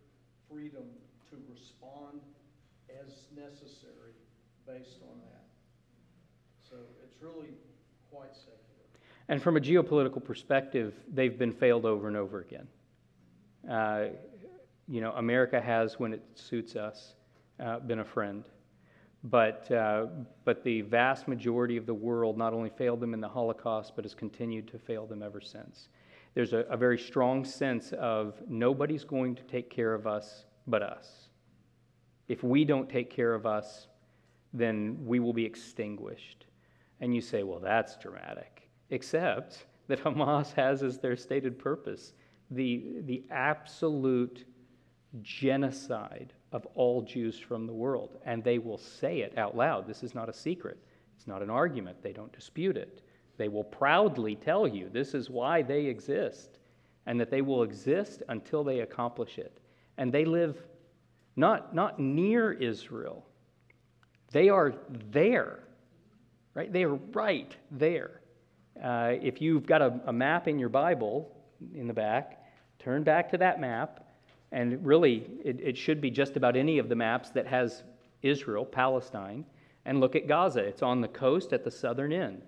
[0.48, 0.88] freedom
[1.28, 2.24] to respond
[2.88, 4.16] as necessary
[4.64, 5.43] based on that.
[6.68, 7.50] So it's really
[8.10, 8.58] quite secular.
[9.28, 12.66] And from a geopolitical perspective, they've been failed over and over again.
[13.70, 14.04] Uh,
[14.88, 17.14] you know, America has, when it suits us,
[17.60, 18.44] uh, been a friend.
[19.24, 20.06] But, uh,
[20.44, 24.04] but the vast majority of the world not only failed them in the Holocaust, but
[24.04, 25.88] has continued to fail them ever since.
[26.34, 30.82] There's a, a very strong sense of nobody's going to take care of us but
[30.82, 31.28] us.
[32.28, 33.86] If we don't take care of us,
[34.52, 36.46] then we will be extinguished.
[37.04, 38.66] And you say, well, that's dramatic.
[38.88, 42.14] Except that Hamas has as their stated purpose
[42.50, 44.46] the, the absolute
[45.20, 48.16] genocide of all Jews from the world.
[48.24, 49.86] And they will say it out loud.
[49.86, 50.78] This is not a secret,
[51.14, 52.02] it's not an argument.
[52.02, 53.02] They don't dispute it.
[53.36, 56.58] They will proudly tell you this is why they exist,
[57.04, 59.60] and that they will exist until they accomplish it.
[59.98, 60.62] And they live
[61.36, 63.26] not, not near Israel,
[64.32, 64.74] they are
[65.10, 65.63] there,
[66.54, 66.72] right?
[66.72, 68.20] They are right there.
[68.82, 71.30] Uh, if you've got a, a map in your Bible
[71.74, 72.42] in the back,
[72.78, 74.04] turn back to that map
[74.54, 77.82] and really, it, it, should be just about any of the maps that has
[78.22, 79.44] Israel, Palestine,
[79.84, 80.60] and look at Gaza.
[80.60, 82.42] It's on the coast at the southern end.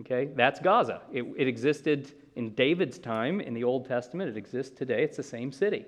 [0.00, 1.00] Okay, that's Gaza.
[1.10, 4.28] It, it existed in David's time in the Old Testament.
[4.28, 5.02] It exists today.
[5.02, 5.86] It's the same city.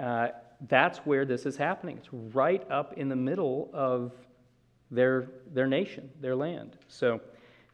[0.00, 0.28] Uh,
[0.68, 1.98] that's where this is happening.
[1.98, 4.12] It's right up in the middle of
[4.92, 6.76] their, their nation, their land.
[6.86, 7.20] So,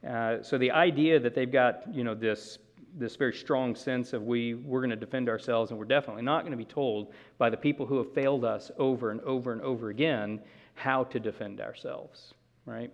[0.08, 2.58] uh, so the idea that they've got you know this
[2.96, 6.40] this very strong sense of we, we're going to defend ourselves, and we're definitely not
[6.40, 9.60] going to be told by the people who have failed us over and over and
[9.60, 10.40] over again
[10.74, 12.32] how to defend ourselves,
[12.64, 12.90] right?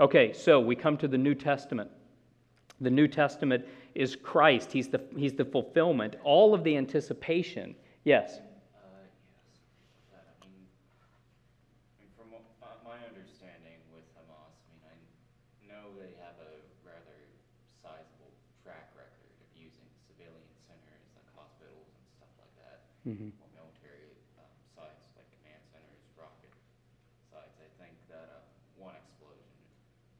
[0.00, 1.90] Okay, so we come to the New Testament.
[2.80, 7.74] The New Testament is Christ, He's the, he's the fulfillment, all of the anticipation.
[8.04, 8.38] Yes?
[8.38, 9.02] Uh,
[10.14, 10.22] yes.
[10.22, 10.70] Uh, I mean,
[11.90, 16.38] I mean, from what, uh, my understanding with Hamas, I mean, I know they have
[16.38, 17.18] a rather
[17.82, 18.30] sizable
[18.62, 22.54] track record of using civilian centers like hospitals and stuff like
[23.08, 23.32] Mm-hmm.
[23.40, 26.52] or military um, sites like command centers, rocket
[27.32, 27.56] sites.
[27.56, 28.44] I think that uh,
[28.76, 29.48] one explosion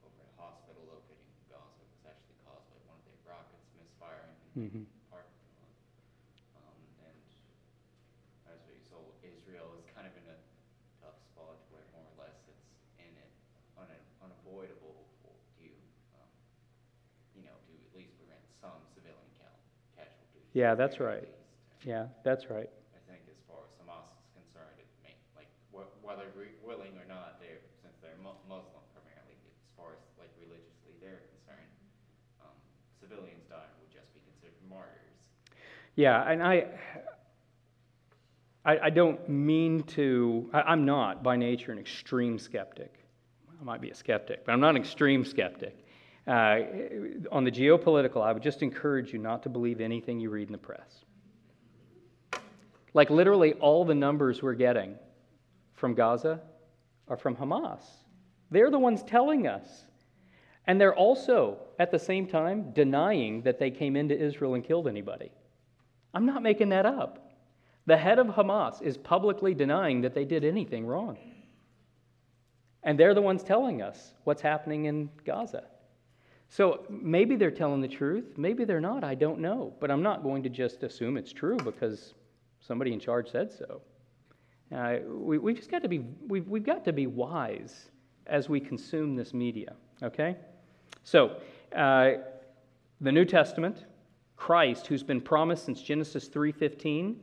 [0.01, 4.33] over a hospital located in Gaza was actually caused by one of their rockets misfiring
[4.57, 5.68] in parking lot.
[6.64, 7.18] Um, and
[8.48, 10.38] as a result, Israel is kind of in a
[11.05, 12.64] tough spot where more or less it's
[13.05, 13.31] in it
[13.77, 13.92] un-
[14.24, 15.68] unavoidable for to,
[16.16, 16.31] um,
[17.37, 19.61] you know, to at least prevent some civilian cal-
[19.92, 20.48] casualties.
[20.57, 21.29] Yeah, at the that's very right.
[21.29, 21.37] least.
[21.87, 22.66] Yeah, that's right.
[22.90, 26.25] I think as far as Hamas is concerned, it may, like, wh- whether
[26.64, 31.21] willing or not, they're, since they're mu- Muslim primarily, as far as like religiously they're
[31.37, 31.68] concerned,
[32.40, 32.57] um,
[32.99, 35.21] civilians dying would just be considered martyrs.
[35.97, 36.64] Yeah, and I,
[38.64, 43.05] I, I don't mean to, I, I'm not by nature an extreme skeptic.
[43.61, 45.85] I might be a skeptic, but I'm not an extreme skeptic.
[46.27, 46.61] Uh,
[47.33, 50.53] on the geopolitical, I would just encourage you not to believe anything you read in
[50.53, 51.05] the press.
[52.94, 54.97] Like literally all the numbers we're getting
[55.79, 56.41] from Gaza
[57.09, 57.83] are from Hamas.
[58.51, 59.85] They're the ones telling us.
[60.66, 64.87] And they're also, at the same time, denying that they came into Israel and killed
[64.87, 65.31] anybody.
[66.12, 67.33] I'm not making that up.
[67.87, 71.16] The head of Hamas is publicly denying that they did anything wrong.
[72.83, 75.64] And they're the ones telling us what's happening in Gaza.
[76.51, 79.74] So maybe they're telling the truth, maybe they're not, I don't know.
[79.81, 82.14] But I'm not going to just assume it's true because
[82.61, 83.81] somebody in charge said so.
[84.75, 87.91] Uh, we, we've just got to be, we've, we've got to be wise
[88.27, 90.37] as we consume this media, okay?
[91.05, 91.37] So,
[91.75, 92.12] uh,
[93.01, 93.85] the New Testament,
[94.37, 97.16] Christ, who's been promised since Genesis 3:15,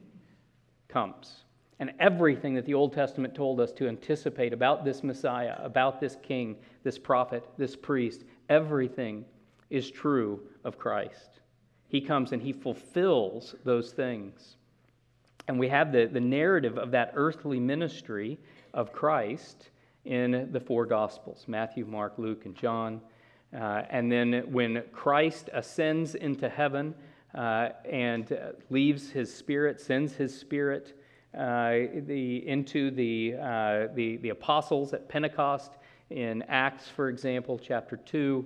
[0.87, 1.43] comes.
[1.79, 6.17] And everything that the Old Testament told us to anticipate about this Messiah, about this
[6.23, 9.25] king, this prophet, this priest, everything
[9.69, 11.41] is true of Christ.
[11.89, 14.55] He comes and he fulfills those things.
[15.47, 18.39] And we have the, the narrative of that earthly ministry
[18.73, 19.69] of Christ
[20.05, 23.01] in the four Gospels Matthew, Mark, Luke, and John.
[23.53, 26.93] Uh, and then when Christ ascends into heaven
[27.33, 30.99] uh, and uh, leaves his spirit, sends his spirit
[31.37, 31.71] uh,
[32.05, 35.73] the, into the, uh, the, the apostles at Pentecost
[36.09, 38.45] in Acts, for example, chapter 2.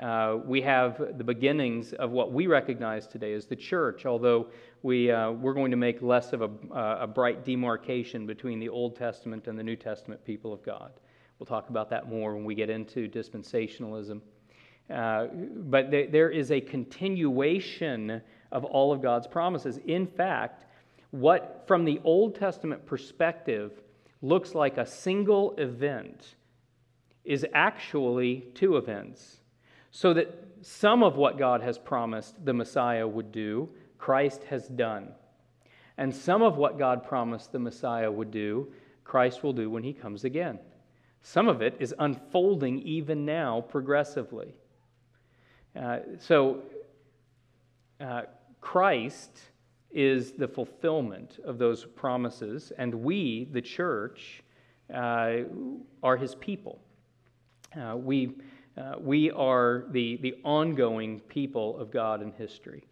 [0.00, 4.48] Uh, we have the beginnings of what we recognize today as the church, although
[4.86, 8.68] we, uh, we're going to make less of a, uh, a, bright demarcation between the
[8.68, 10.92] Old Testament and the New Testament people of God.
[11.40, 14.20] We'll talk about that more when we get into dispensationalism.
[14.88, 15.26] Uh,
[15.56, 18.22] but th- there is a continuation
[18.52, 19.80] of all of God's promises.
[19.86, 20.66] In fact,
[21.10, 23.82] what from the Old Testament perspective
[24.22, 26.36] looks like a single event
[27.24, 29.40] is actually two events.
[29.90, 30.32] So that
[30.62, 33.68] some of what God has promised the Messiah would do,
[33.98, 35.08] Christ has done.
[35.98, 38.72] And some of what God promised the Messiah would do,
[39.04, 40.58] Christ will do when he comes again.
[41.22, 44.54] Some of it is unfolding even now progressively.
[45.74, 46.62] Uh, so,
[48.00, 48.22] uh,
[48.60, 49.38] Christ
[49.90, 54.42] is the fulfillment of those promises, and we, the church,
[54.92, 55.38] uh,
[56.02, 56.78] are his people.
[57.78, 58.34] Uh, we,
[58.76, 62.84] uh, we are the, the ongoing people of God in history.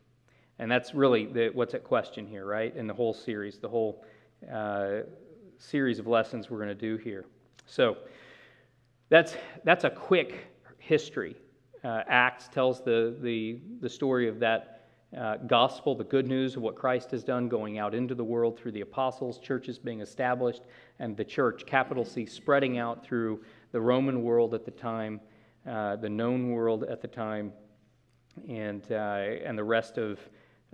[0.59, 2.75] And that's really the, what's at question here, right?
[2.77, 4.05] In the whole series, the whole
[4.53, 5.01] uh,
[5.59, 7.25] series of lessons we're going to do here.
[7.67, 7.97] So
[9.09, 10.47] that's, that's a quick
[10.79, 11.37] history.
[11.83, 14.89] Uh, Acts tells the, the, the story of that
[15.19, 18.59] uh, gospel, the good news of what Christ has done, going out into the world
[18.59, 20.63] through the apostles, churches being established,
[20.99, 23.43] and the church, capital C, spreading out through
[23.73, 25.21] the Roman world at the time,
[25.69, 27.53] uh, the known world at the time,
[28.49, 28.95] and, uh,
[29.45, 30.19] and the rest of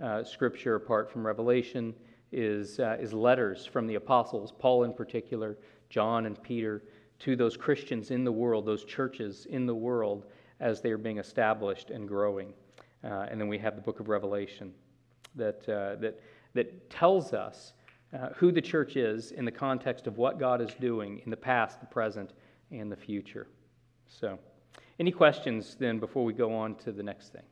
[0.01, 1.93] uh, Scripture, apart from Revelation,
[2.31, 5.57] is, uh, is letters from the apostles, Paul in particular,
[5.89, 6.83] John and Peter,
[7.19, 10.25] to those Christians in the world, those churches in the world,
[10.59, 12.53] as they are being established and growing.
[13.03, 14.73] Uh, and then we have the book of Revelation
[15.35, 16.19] that, uh, that,
[16.53, 17.73] that tells us
[18.13, 21.37] uh, who the church is in the context of what God is doing in the
[21.37, 22.31] past, the present,
[22.71, 23.47] and the future.
[24.07, 24.37] So,
[24.99, 27.43] any questions then before we go on to the next thing?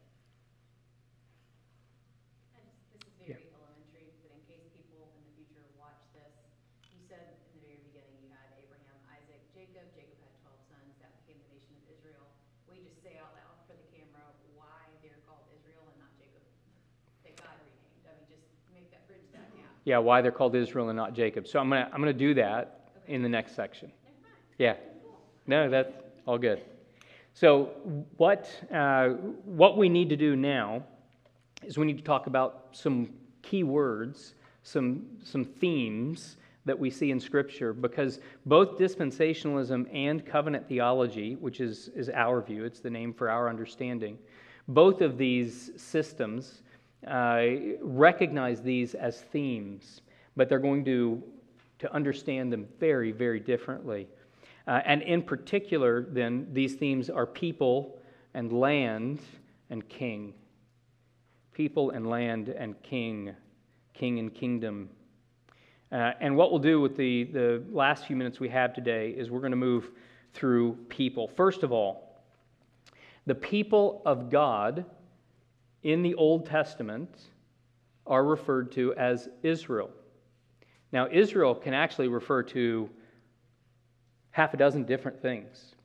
[19.90, 21.48] Yeah, why they're called Israel and not Jacob.
[21.48, 23.92] So I'm to I'm to do that in the next section.
[24.60, 24.76] Yeah.
[25.48, 25.92] No, that's
[26.28, 26.62] all good.
[27.34, 27.72] So
[28.18, 29.10] what, uh,
[29.46, 30.84] what we need to do now
[31.64, 33.10] is we need to talk about some
[33.42, 40.68] key words, some, some themes that we see in Scripture, because both dispensationalism and covenant
[40.68, 44.20] theology, which is, is our view, it's the name for our understanding,
[44.68, 46.62] both of these systems
[47.08, 47.42] uh,
[47.82, 50.02] recognize these as themes,
[50.36, 51.24] but they're going to,
[51.80, 54.08] to understand them very, very differently.
[54.68, 58.00] Uh, and in particular, then, these themes are people
[58.34, 59.20] and land
[59.70, 60.34] and king.
[61.54, 63.34] People and land and king,
[63.94, 64.90] king and kingdom.
[65.92, 69.32] Uh, and what we'll do with the, the last few minutes we have today is
[69.32, 69.90] we're going to move
[70.34, 71.28] through people.
[71.28, 72.22] First of all,
[73.26, 74.86] the people of God
[75.84, 77.10] in the Old Testament
[78.06, 79.90] are referred to as Israel.
[80.92, 82.90] Now, Israel can actually refer to
[84.32, 85.76] half a dozen different things.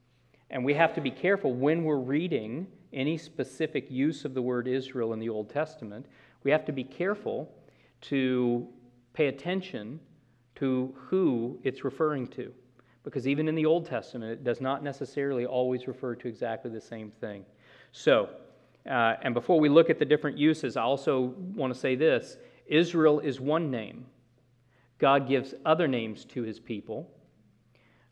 [0.51, 4.69] And we have to be careful when we're reading any specific use of the word
[4.69, 6.07] Israel in the Old Testament.
[6.45, 7.51] We have to be careful
[8.03, 8.69] to
[9.13, 10.01] pay attention
[10.57, 12.53] to who it's referring to.
[13.03, 16.81] Because even in the Old Testament, it does not necessarily always refer to exactly the
[16.81, 17.45] same thing.
[17.93, 18.31] So,
[18.89, 22.37] uh, and before we look at the different uses, I also want to say this
[22.67, 24.07] Israel is one name.
[24.99, 27.11] God gives other names to his people.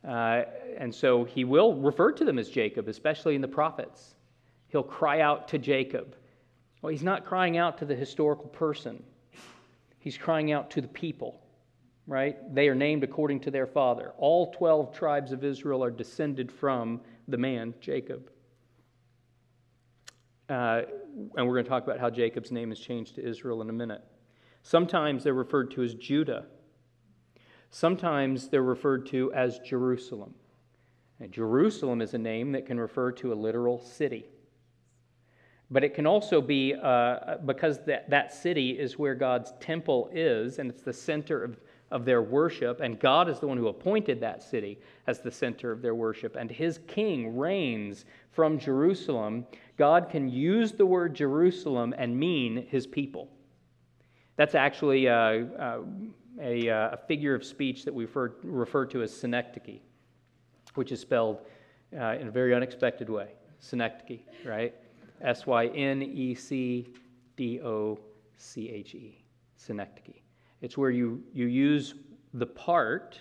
[0.07, 0.43] Uh,
[0.77, 4.15] and so he will refer to them as Jacob, especially in the prophets.
[4.67, 6.15] He'll cry out to Jacob.
[6.81, 9.01] Well, he's not crying out to the historical person,
[9.99, 11.39] he's crying out to the people,
[12.07, 12.35] right?
[12.53, 14.11] They are named according to their father.
[14.17, 16.99] All 12 tribes of Israel are descended from
[17.29, 18.29] the man, Jacob.
[20.49, 20.81] Uh,
[21.37, 23.73] and we're going to talk about how Jacob's name is changed to Israel in a
[23.73, 24.03] minute.
[24.61, 26.45] Sometimes they're referred to as Judah.
[27.69, 30.33] Sometimes they're referred to as Jerusalem.
[31.29, 34.25] Jerusalem is a name that can refer to a literal city.
[35.71, 40.59] But it can also be uh, because that, that city is where God's temple is,
[40.59, 41.59] and it's the center of,
[41.93, 45.71] of their worship, and God is the one who appointed that city as the center
[45.71, 49.45] of their worship, and his king reigns from Jerusalem.
[49.77, 53.29] God can use the word Jerusalem and mean his people.
[54.37, 55.79] That's actually uh, uh,
[56.41, 59.79] a, a, a, figure of speech that we refer, refer to as synecdoche,
[60.73, 61.41] which is spelled
[61.95, 63.27] uh, in a very unexpected way.
[63.59, 64.73] Synecdoche, right?
[65.21, 66.91] S Y N E C
[67.37, 67.99] D O
[68.35, 69.23] C H E.
[69.55, 70.22] Synecdoche.
[70.63, 71.93] It's where you, you use
[72.33, 73.19] the part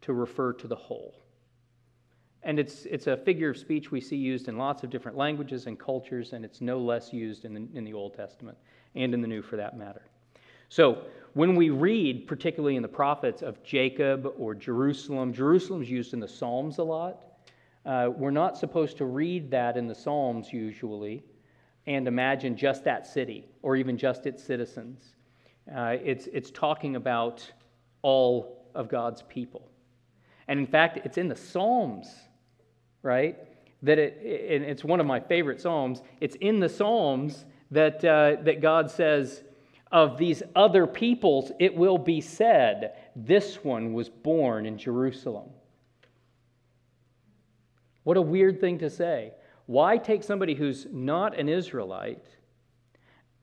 [0.00, 1.14] to refer to the whole.
[2.42, 5.66] And it's, it's a figure of speech we see used in lots of different languages
[5.66, 8.56] and cultures, and it's no less used in the, in the Old Testament
[8.94, 10.02] and in the New for that matter.
[10.70, 11.02] So,
[11.34, 16.28] when we read, particularly in the prophets, of Jacob or Jerusalem, Jerusalem's used in the
[16.28, 17.24] Psalms a lot.
[17.84, 21.22] Uh, we're not supposed to read that in the Psalms usually
[21.86, 25.14] and imagine just that city or even just its citizens.
[25.70, 27.50] Uh, it's, it's talking about
[28.02, 29.68] all of God's people.
[30.48, 32.08] And in fact, it's in the Psalms,
[33.02, 33.36] right?
[33.82, 36.02] That it, it it's one of my favorite Psalms.
[36.20, 39.42] It's in the Psalms that, uh, that God says,
[39.90, 45.50] Of these other peoples, it will be said, This one was born in Jerusalem.
[48.04, 49.32] What a weird thing to say.
[49.66, 52.26] Why take somebody who's not an Israelite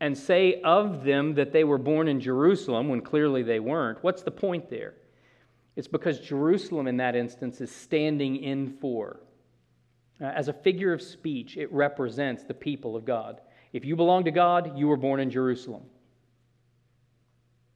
[0.01, 4.03] and say of them that they were born in Jerusalem when clearly they weren't?
[4.03, 4.93] What's the point there?
[5.75, 9.19] It's because Jerusalem, in that instance, is standing in for.
[10.21, 13.41] Uh, as a figure of speech, it represents the people of God.
[13.71, 15.83] If you belong to God, you were born in Jerusalem.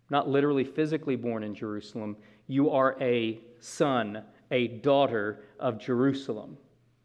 [0.09, 2.17] Not literally physically born in Jerusalem,
[2.47, 6.57] you are a son, a daughter of Jerusalem.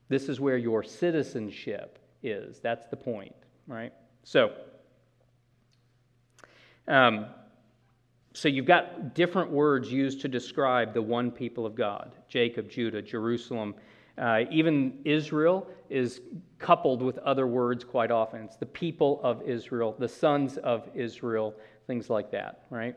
[0.08, 2.60] This is where your citizenship is.
[2.60, 3.34] That's the point,
[3.66, 3.92] right?
[4.24, 4.52] So,
[6.88, 7.26] um,
[8.32, 13.02] so you've got different words used to describe the one people of God Jacob, Judah,
[13.02, 13.74] Jerusalem.
[14.16, 16.20] Uh, even Israel is
[16.58, 18.42] coupled with other words quite often.
[18.42, 21.54] It's the people of Israel, the sons of Israel,
[21.86, 22.96] things like that, right?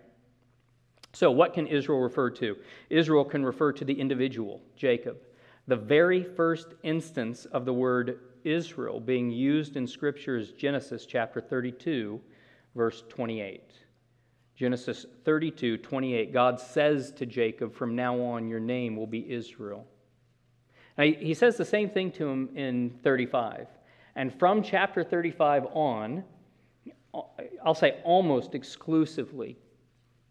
[1.14, 2.58] So, what can Israel refer to?
[2.90, 5.18] Israel can refer to the individual, Jacob.
[5.68, 11.40] The very first instance of the word Israel being used in Scripture is Genesis chapter
[11.40, 12.20] 32,
[12.76, 13.72] verse 28.
[14.56, 16.34] Genesis 32, 28.
[16.34, 19.88] God says to Jacob, From now on, your name will be Israel.
[20.98, 23.68] Now, he says the same thing to him in 35.
[24.16, 26.24] And from chapter 35 on,
[27.66, 29.58] I'll say almost exclusively,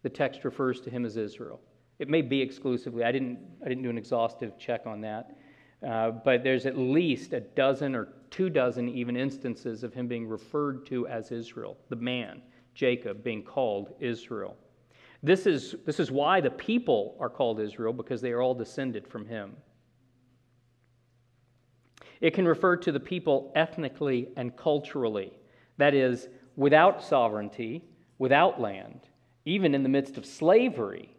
[0.03, 1.59] the text refers to him as Israel.
[1.99, 3.03] It may be exclusively.
[3.03, 5.37] I didn't, I didn't do an exhaustive check on that.
[5.85, 10.27] Uh, but there's at least a dozen or two dozen even instances of him being
[10.27, 12.41] referred to as Israel, the man,
[12.73, 14.57] Jacob, being called Israel.
[15.21, 19.07] This is, this is why the people are called Israel, because they are all descended
[19.07, 19.55] from him.
[22.21, 25.31] It can refer to the people ethnically and culturally,
[25.77, 27.83] that is, without sovereignty,
[28.17, 29.01] without land,
[29.45, 31.15] even in the midst of slavery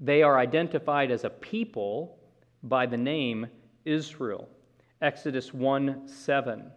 [0.00, 2.18] they are identified as a people
[2.62, 3.46] by the name
[3.84, 4.48] Israel.
[5.02, 6.70] Exodus 1 7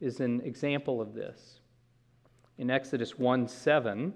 [0.00, 1.58] is an example of this.
[2.58, 4.14] In Exodus 1 7,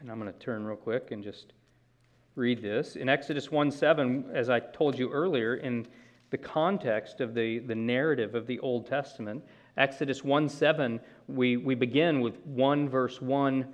[0.00, 1.54] and I'm going to turn real quick and just
[2.36, 2.94] read this.
[2.94, 5.88] In Exodus 1 7, as I told you earlier, in
[6.30, 9.42] the context of the, the narrative of the Old Testament,
[9.76, 13.66] Exodus 1 7, we, we begin with 1 verse 1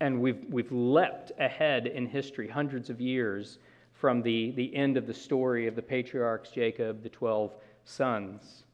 [0.00, 3.58] and we've, we've leapt ahead in history, hundreds of years
[3.92, 7.54] from the, the end of the story of the patriarchs Jacob, the 12
[7.86, 8.64] sons.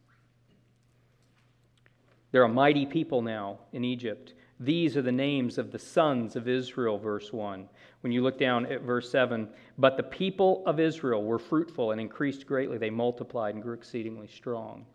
[2.32, 4.34] There are mighty people now in Egypt.
[4.58, 7.68] These are the names of the sons of Israel, verse 1.
[8.00, 9.48] When you look down at verse 7,
[9.78, 12.78] but the people of Israel were fruitful and increased greatly.
[12.78, 14.86] They multiplied and grew exceedingly strong.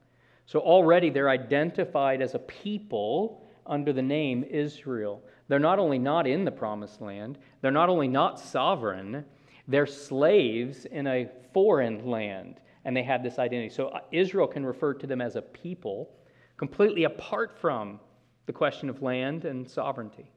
[0.45, 5.21] So already they're identified as a people under the name Israel.
[5.47, 9.25] They're not only not in the promised land, they're not only not sovereign,
[9.67, 13.69] they're slaves in a foreign land, and they have this identity.
[13.73, 16.11] So uh, Israel can refer to them as a people
[16.57, 17.99] completely apart from
[18.45, 20.31] the question of land and sovereignty.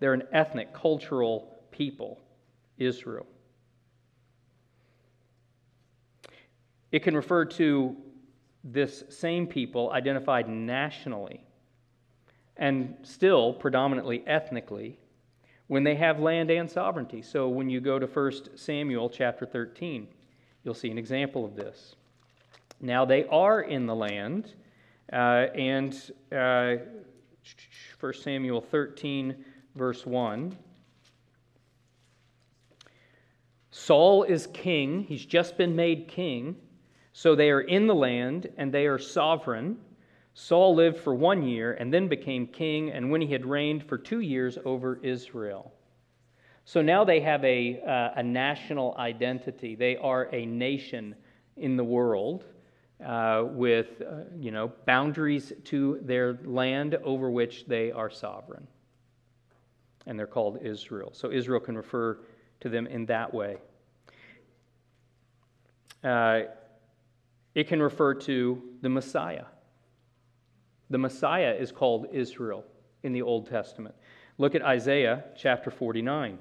[0.00, 2.20] They're an ethnic, cultural people,
[2.76, 3.26] Israel.
[6.92, 7.96] It can refer to
[8.64, 11.44] this same people identified nationally
[12.56, 14.98] and still predominantly ethnically
[15.68, 17.22] when they have land and sovereignty.
[17.22, 20.08] So when you go to 1 Samuel chapter 13,
[20.68, 21.96] you'll see an example of this.
[22.78, 24.52] Now they are in the land,
[25.10, 25.94] uh, and
[26.30, 26.74] uh,
[28.00, 29.46] 1 Samuel 13,
[29.76, 30.54] verse 1.
[33.70, 35.04] Saul is king.
[35.04, 36.56] He's just been made king.
[37.14, 39.78] So they are in the land and they are sovereign.
[40.34, 43.96] Saul lived for one year and then became king, and when he had reigned for
[43.96, 45.72] two years over Israel.
[46.68, 49.74] So now they have a, uh, a national identity.
[49.74, 51.14] They are a nation
[51.56, 52.44] in the world
[53.02, 58.66] uh, with uh, you know, boundaries to their land over which they are sovereign.
[60.06, 61.08] And they're called Israel.
[61.14, 62.18] So Israel can refer
[62.60, 63.56] to them in that way.
[66.04, 66.40] Uh,
[67.54, 69.46] it can refer to the Messiah.
[70.90, 72.62] The Messiah is called Israel
[73.02, 73.94] in the Old Testament.
[74.36, 76.40] Look at Isaiah chapter 49.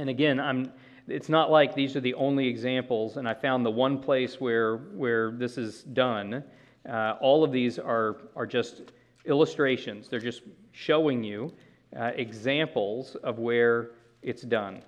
[0.00, 0.72] And again, I'm,
[1.08, 4.78] it's not like these are the only examples, and I found the one place where,
[4.94, 6.42] where this is done.
[6.88, 8.92] Uh, all of these are, are just
[9.26, 10.40] illustrations, they're just
[10.72, 11.52] showing you
[11.98, 13.90] uh, examples of where
[14.22, 14.80] it's done.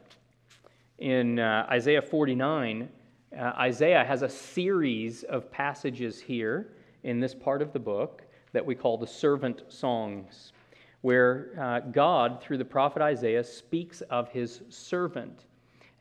[0.96, 2.88] In uh, Isaiah 49,
[3.36, 8.22] uh, Isaiah has a series of passages here in this part of the book
[8.54, 10.54] that we call the servant songs,
[11.02, 15.44] where uh, God, through the prophet Isaiah, speaks of his servant.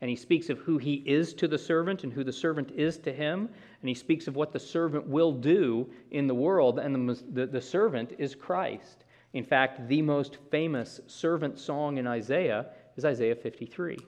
[0.00, 2.98] And he speaks of who he is to the servant and who the servant is
[2.98, 3.48] to him.
[3.80, 6.78] And he speaks of what the servant will do in the world.
[6.78, 9.04] And the, the, the servant is Christ.
[9.32, 13.98] In fact, the most famous servant song in Isaiah is Isaiah 53.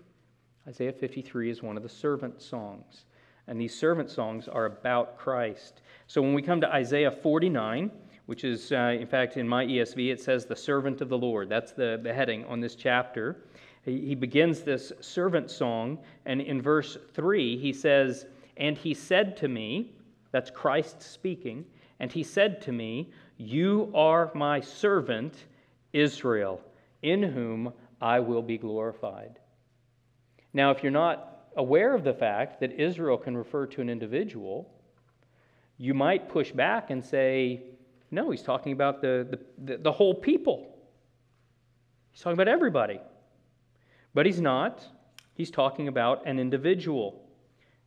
[0.66, 3.04] Isaiah 53 is one of the servant songs.
[3.46, 5.82] And these servant songs are about Christ.
[6.06, 7.90] So when we come to Isaiah 49,
[8.26, 11.48] which is, uh, in fact, in my ESV, it says the servant of the Lord.
[11.48, 13.44] That's the, the heading on this chapter.
[13.84, 19.36] He, he begins this servant song, and in verse 3, he says, And he said
[19.38, 19.92] to me,
[20.34, 21.64] that's Christ speaking,
[22.00, 25.44] and he said to me, You are my servant,
[25.92, 26.60] Israel,
[27.02, 29.38] in whom I will be glorified.
[30.52, 34.68] Now, if you're not aware of the fact that Israel can refer to an individual,
[35.78, 37.62] you might push back and say,
[38.14, 40.76] no, he's talking about the, the, the, whole people.
[42.12, 43.00] He's talking about everybody.
[44.14, 44.86] But he's not.
[45.34, 47.28] He's talking about an individual.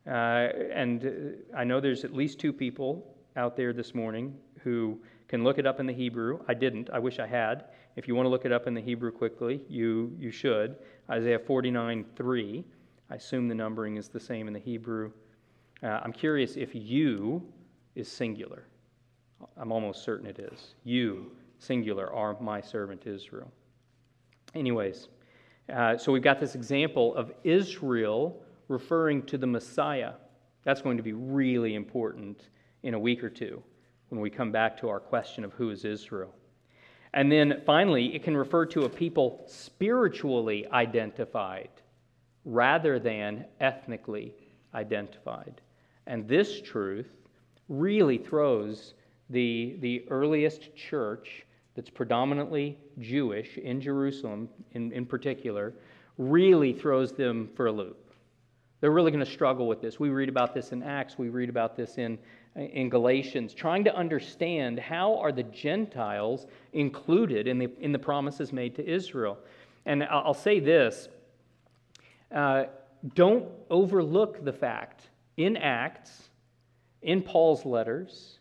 [0.06, 5.00] Uh, and uh, I know there's at least two people out there this morning who
[5.28, 6.40] can look it up in the Hebrew.
[6.46, 6.90] I didn't.
[6.92, 7.64] I wish I had.
[7.96, 10.76] If you want to look it up in the Hebrew quickly, you, you should.
[11.10, 12.64] Isaiah 49 3.
[13.10, 15.10] I assume the numbering is the same in the Hebrew.
[15.82, 17.42] Uh, I'm curious if you
[17.94, 18.67] is singular.
[19.56, 20.74] I'm almost certain it is.
[20.84, 23.50] You, singular, are my servant Israel.
[24.54, 25.08] Anyways,
[25.72, 30.12] uh, so we've got this example of Israel referring to the Messiah.
[30.64, 32.48] That's going to be really important
[32.82, 33.62] in a week or two
[34.08, 36.34] when we come back to our question of who is Israel.
[37.14, 41.70] And then finally, it can refer to a people spiritually identified
[42.44, 44.34] rather than ethnically
[44.74, 45.60] identified.
[46.06, 47.10] And this truth
[47.68, 48.94] really throws
[49.30, 55.74] the, the earliest church that's predominantly Jewish in Jerusalem, in, in particular,
[56.16, 58.12] really throws them for a loop.
[58.80, 59.98] They're really going to struggle with this.
[59.98, 62.18] We read about this in Acts, we read about this in,
[62.56, 68.52] in Galatians, trying to understand how are the Gentiles included in the, in the promises
[68.52, 69.38] made to Israel.
[69.86, 71.08] And I'll say this
[72.34, 72.64] uh,
[73.14, 76.28] don't overlook the fact in Acts,
[77.02, 78.37] in Paul's letters,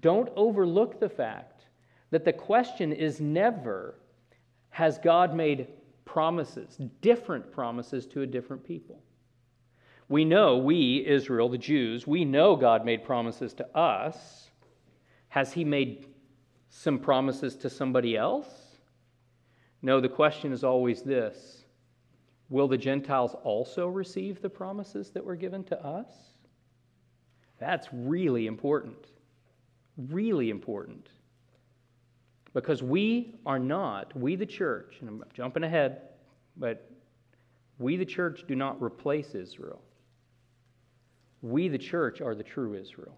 [0.00, 1.66] don't overlook the fact
[2.10, 3.94] that the question is never
[4.70, 5.68] has God made
[6.04, 9.02] promises, different promises to a different people?
[10.08, 14.48] We know, we, Israel, the Jews, we know God made promises to us.
[15.28, 16.06] Has He made
[16.70, 18.48] some promises to somebody else?
[19.82, 21.64] No, the question is always this
[22.48, 26.08] Will the Gentiles also receive the promises that were given to us?
[27.58, 29.06] That's really important
[29.98, 31.08] really important.
[32.54, 36.00] Because we are not, we the church, and I'm jumping ahead,
[36.56, 36.90] but
[37.78, 39.82] we the church do not replace Israel.
[41.42, 43.16] We the church are the true Israel.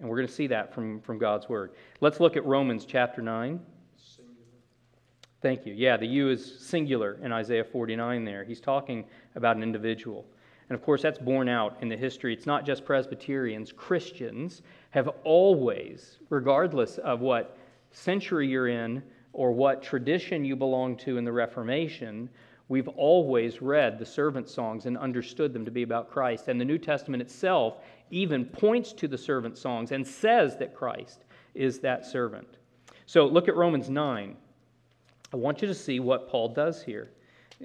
[0.00, 1.72] And we're going to see that from, from God's word.
[2.00, 3.60] Let's look at Romans chapter 9.
[5.42, 5.74] Thank you.
[5.74, 8.44] Yeah, the U is singular in Isaiah 49 there.
[8.44, 9.04] He's talking
[9.34, 10.24] about an individual.
[10.70, 12.32] And of course, that's borne out in the history.
[12.32, 14.62] It's not just Presbyterians, Christians
[14.94, 17.58] have always, regardless of what
[17.90, 22.30] century you're in or what tradition you belong to in the Reformation,
[22.68, 26.46] we've always read the servant songs and understood them to be about Christ.
[26.46, 27.78] And the New Testament itself
[28.12, 31.24] even points to the servant songs and says that Christ
[31.56, 32.58] is that servant.
[33.06, 34.36] So look at Romans 9.
[35.32, 37.10] I want you to see what Paul does here.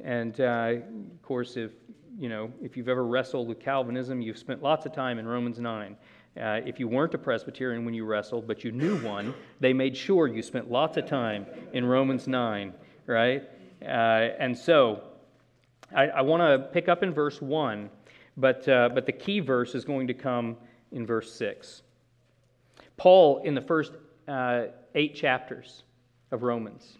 [0.03, 0.77] And uh,
[1.13, 1.73] of course, if
[2.17, 5.59] you know, if you've ever wrestled with Calvinism, you've spent lots of time in Romans
[5.59, 5.95] 9.
[6.37, 9.95] Uh, if you weren't a Presbyterian when you wrestled, but you knew one, they made
[9.95, 12.73] sure you spent lots of time in Romans 9,
[13.07, 13.43] right?
[13.81, 15.01] Uh, and so
[15.93, 17.89] I, I want to pick up in verse 1,
[18.37, 20.55] but, uh, but the key verse is going to come
[20.91, 21.81] in verse 6.
[22.97, 23.93] Paul, in the first
[24.27, 24.65] uh,
[24.95, 25.83] eight chapters
[26.31, 26.97] of Romans,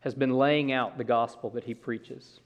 [0.00, 2.40] has been laying out the gospel that he preaches.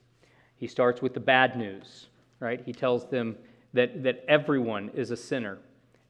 [0.56, 2.08] He starts with the bad news,
[2.40, 2.60] right?
[2.64, 3.36] He tells them
[3.72, 5.58] that, that everyone is a sinner,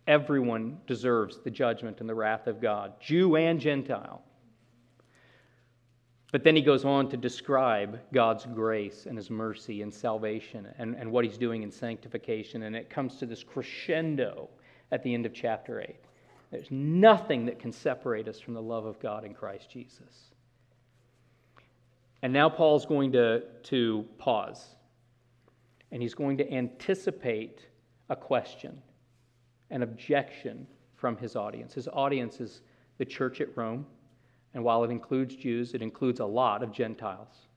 [0.06, 4.22] everyone deserves the judgment and the wrath of God, Jew and Gentile.
[6.32, 10.94] But then he goes on to describe God's grace and his mercy and salvation and,
[10.96, 12.64] and what he's doing in sanctification.
[12.64, 14.48] And it comes to this crescendo
[14.92, 15.96] at the end of chapter 8.
[16.50, 20.30] There's nothing that can separate us from the love of God in Christ Jesus.
[22.22, 24.76] And now Paul's going to, to pause
[25.92, 27.60] and he's going to anticipate
[28.08, 28.82] a question,
[29.70, 31.74] an objection from his audience.
[31.74, 32.62] His audience is
[32.98, 33.86] the church at Rome,
[34.54, 37.48] and while it includes Jews, it includes a lot of Gentiles.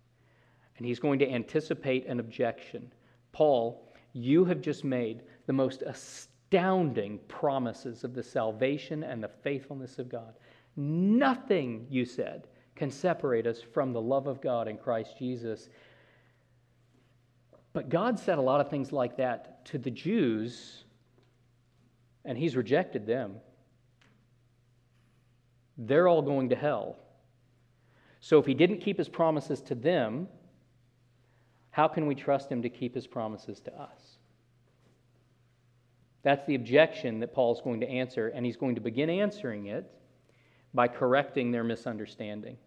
[0.78, 2.92] And he's going to anticipate an objection.
[3.32, 10.00] Paul, you have just made the most astounding promises of the salvation and the faithfulness
[10.00, 10.34] of God.
[10.76, 15.70] Nothing, you said, can separate us from the love of God in Christ Jesus.
[17.74, 20.86] But God said a lot of things like that to the Jews,
[22.26, 23.36] and He's rejected them.
[25.78, 26.98] They're all going to hell.
[28.20, 30.28] So if He didn't keep His promises to them,
[31.72, 34.20] how can we trust Him to keep His promises to us?
[36.22, 39.90] That's the objection that Paul's going to answer, and he's going to begin answering it
[40.74, 42.58] by correcting their misunderstanding.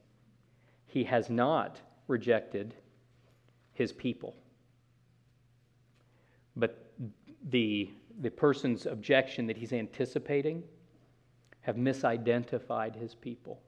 [0.86, 2.74] He has not rejected
[3.72, 4.34] his people.
[6.56, 6.92] But
[7.50, 7.90] the,
[8.22, 10.62] the person's objection that he's anticipating
[11.60, 13.60] have misidentified his people.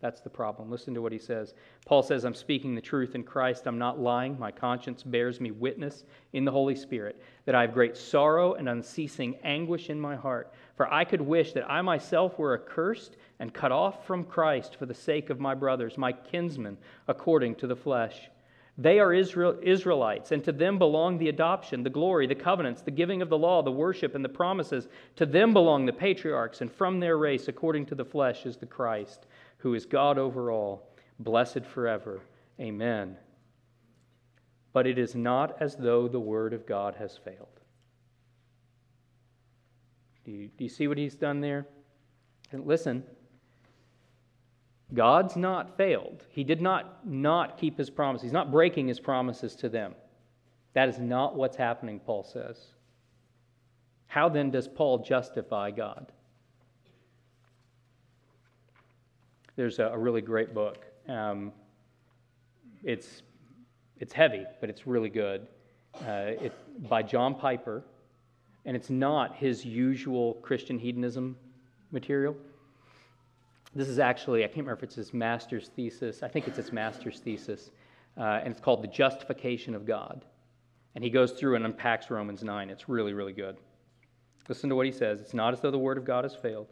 [0.00, 0.70] That's the problem.
[0.70, 1.54] Listen to what he says.
[1.86, 3.66] Paul says, I'm speaking the truth in Christ.
[3.66, 4.38] I'm not lying.
[4.38, 8.68] My conscience bears me witness in the Holy Spirit that I have great sorrow and
[8.68, 10.52] unceasing anguish in my heart.
[10.76, 14.84] For I could wish that I myself were accursed and cut off from Christ for
[14.84, 16.76] the sake of my brothers, my kinsmen,
[17.08, 18.28] according to the flesh.
[18.76, 22.90] They are Israel, Israelites, and to them belong the adoption, the glory, the covenants, the
[22.90, 24.88] giving of the law, the worship, and the promises.
[25.16, 28.66] To them belong the patriarchs, and from their race, according to the flesh, is the
[28.66, 29.26] Christ
[29.58, 32.20] who is God over all, blessed forever.
[32.60, 33.16] Amen.
[34.72, 37.60] But it is not as though the word of God has failed.
[40.24, 41.66] Do you, do you see what he's done there?
[42.50, 43.04] And listen,
[44.92, 46.24] God's not failed.
[46.28, 48.20] He did not not keep his promise.
[48.20, 49.94] He's not breaking his promises to them.
[50.74, 52.58] That is not what's happening, Paul says.
[54.06, 56.12] How then does Paul justify God?
[59.56, 60.84] There's a, really great book.
[61.08, 61.52] Um,
[62.82, 63.22] it's,
[63.98, 65.46] it's heavy, but it's really good.
[66.04, 66.32] Uh,
[66.88, 67.84] by John Piper,
[68.64, 71.36] and it's not his usual Christian hedonism
[71.92, 72.36] material.
[73.74, 76.22] This is actually, I can't remember if it's his master's thesis.
[76.22, 77.70] I think it's his master's thesis,
[78.16, 80.24] uh, and it's called The Justification of God.
[80.94, 82.70] And he goes through and unpacks Romans 9.
[82.70, 83.56] It's really, really good.
[84.48, 85.20] Listen to what he says.
[85.20, 86.68] It's not as though the word of God has failed.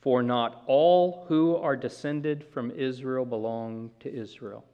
[0.00, 4.64] For not all who are descended from Israel belong to Israel.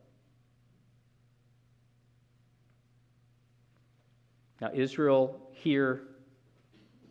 [4.60, 6.02] Now, Israel here,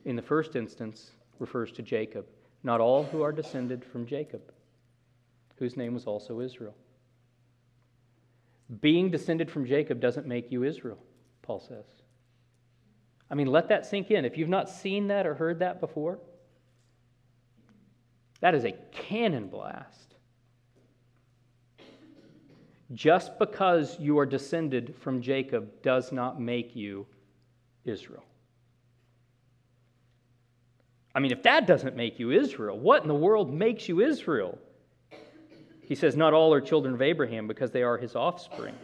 [0.05, 2.25] in the first instance, refers to Jacob.
[2.63, 4.41] Not all who are descended from Jacob,
[5.57, 6.75] whose name was also Israel.
[8.81, 10.99] Being descended from Jacob doesn't make you Israel,
[11.41, 11.85] Paul says.
[13.31, 14.25] I mean, let that sink in.
[14.25, 16.19] If you've not seen that or heard that before,
[18.41, 20.15] that is a cannon blast.
[22.93, 27.05] Just because you are descended from Jacob does not make you
[27.85, 28.23] Israel.
[31.13, 34.57] I mean, if that doesn't make you Israel, what in the world makes you Israel?
[35.81, 38.75] He says, Not all are children of Abraham because they are his offspring.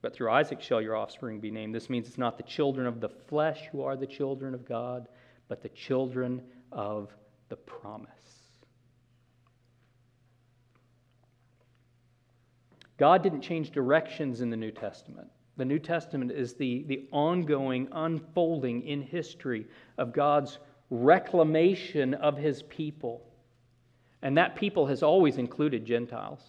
[0.00, 1.74] but through Isaac shall your offspring be named.
[1.74, 5.08] This means it's not the children of the flesh who are the children of God,
[5.48, 6.40] but the children
[6.70, 7.12] of
[7.48, 8.08] the promise.
[12.96, 15.28] God didn't change directions in the New Testament.
[15.56, 19.66] The New Testament is the, the ongoing unfolding in history
[19.98, 20.60] of God's
[20.92, 23.22] reclamation of his people.
[24.20, 26.40] And that people has always included Gentiles.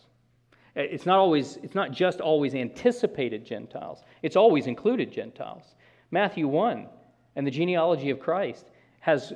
[0.76, 5.64] It's not always, it's not just always anticipated Gentiles, it's always included Gentiles.
[6.12, 6.88] Matthew 1
[7.36, 8.66] and the genealogy of Christ
[9.00, 9.34] has,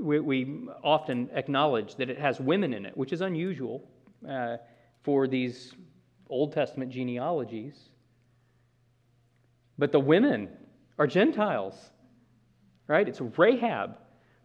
[0.00, 3.84] we, we often acknowledge that it has women in it, which is unusual
[4.28, 4.56] uh,
[5.02, 5.74] for these
[6.28, 7.76] Old Testament genealogies.
[9.78, 10.48] But the women
[10.98, 11.74] are Gentiles,
[12.86, 13.08] right?
[13.08, 13.96] It's Rahab,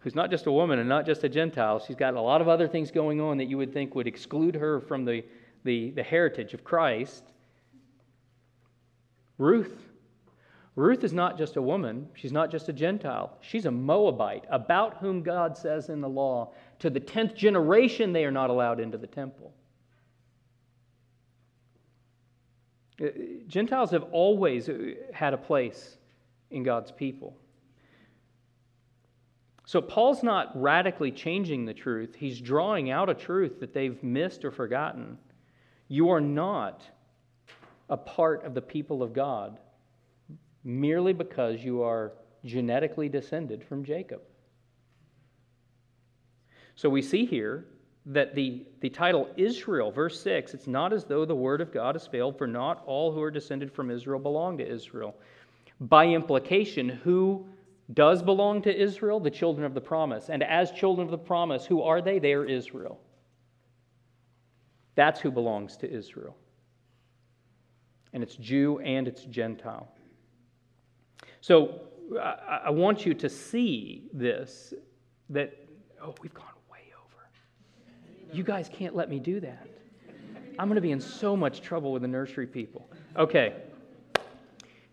[0.05, 1.83] who's not just a woman and not just a Gentile.
[1.83, 4.53] She's got a lot of other things going on that you would think would exclude
[4.53, 5.25] her from the,
[5.63, 7.23] the, the heritage of Christ.
[9.39, 9.81] Ruth.
[10.75, 13.35] Ruth is not just a woman, she's not just a Gentile.
[13.41, 18.25] She's a Moabite, about whom God says in the law, to the tenth generation they
[18.25, 19.55] are not allowed into the temple.
[23.01, 23.07] Uh,
[23.47, 24.69] Gentiles have always
[25.11, 25.97] had a place
[26.51, 27.35] in God's people.
[29.65, 34.45] So Paul's not radically changing the truth, he's drawing out a truth that they've missed
[34.45, 35.17] or forgotten.
[35.87, 36.83] You are not
[37.89, 39.59] a part of the people of God
[40.63, 42.13] merely because you are
[42.43, 44.21] genetically descended from Jacob.
[46.75, 47.65] So we see here
[48.07, 51.95] that the, the title Israel, verse 6, it's not as though the word of God
[51.95, 55.15] has failed, for not all who are descended from Israel belong to Israel.
[55.79, 57.47] By implication, who
[57.93, 59.19] does belong to Israel?
[59.19, 60.29] The children of the promise.
[60.29, 62.19] And as children of the promise, who are they?
[62.19, 62.99] They are Israel.
[64.95, 66.35] That's who belongs to Israel.
[68.13, 69.87] And it's Jew and it's Gentile.
[71.41, 71.81] So
[72.19, 74.73] I, I want you to see this
[75.29, 75.53] that,
[76.01, 78.35] oh, we've gone way over.
[78.35, 79.67] You guys can't let me do that.
[80.57, 82.89] I'm going to be in so much trouble with the nursery people.
[83.17, 83.53] Okay.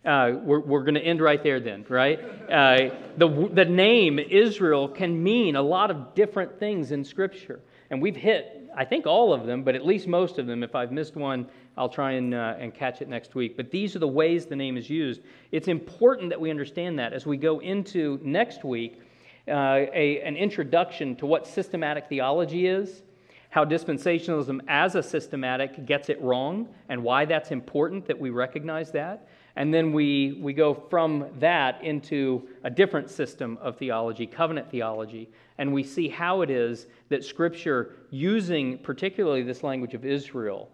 [0.04, 2.18] Uh, we're we're going to end right there then, right?
[2.50, 7.60] Uh, the, the name Israel can mean a lot of different things in Scripture.
[7.90, 10.62] And we've hit, I think, all of them, but at least most of them.
[10.64, 11.46] If I've missed one,
[11.76, 13.56] I'll try and, uh, and catch it next week.
[13.56, 15.20] But these are the ways the name is used.
[15.52, 19.00] It's important that we understand that as we go into next week
[19.46, 23.02] uh, a, an introduction to what systematic theology is,
[23.50, 28.90] how dispensationalism as a systematic gets it wrong, and why that's important that we recognize
[28.92, 29.28] that.
[29.56, 35.28] And then we, we go from that into a different system of theology, covenant theology,
[35.58, 40.70] and we see how it is that Scripture, using particularly this language of Israel,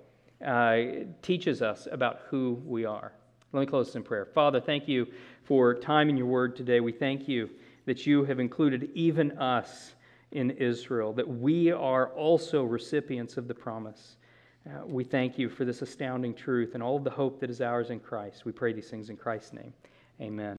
[0.46, 0.78] uh,
[1.22, 3.12] teaches us about who we are.
[3.52, 4.26] Let me close this in prayer.
[4.26, 5.08] Father, thank you
[5.42, 6.80] for time in your word today.
[6.80, 7.50] We thank you
[7.86, 9.94] that you have included even us
[10.32, 14.17] in Israel, that we are also recipients of the promise.
[14.68, 17.60] Uh, we thank you for this astounding truth and all of the hope that is
[17.60, 18.44] ours in Christ.
[18.44, 19.72] We pray these things in Christ's name.
[20.20, 20.56] Amen.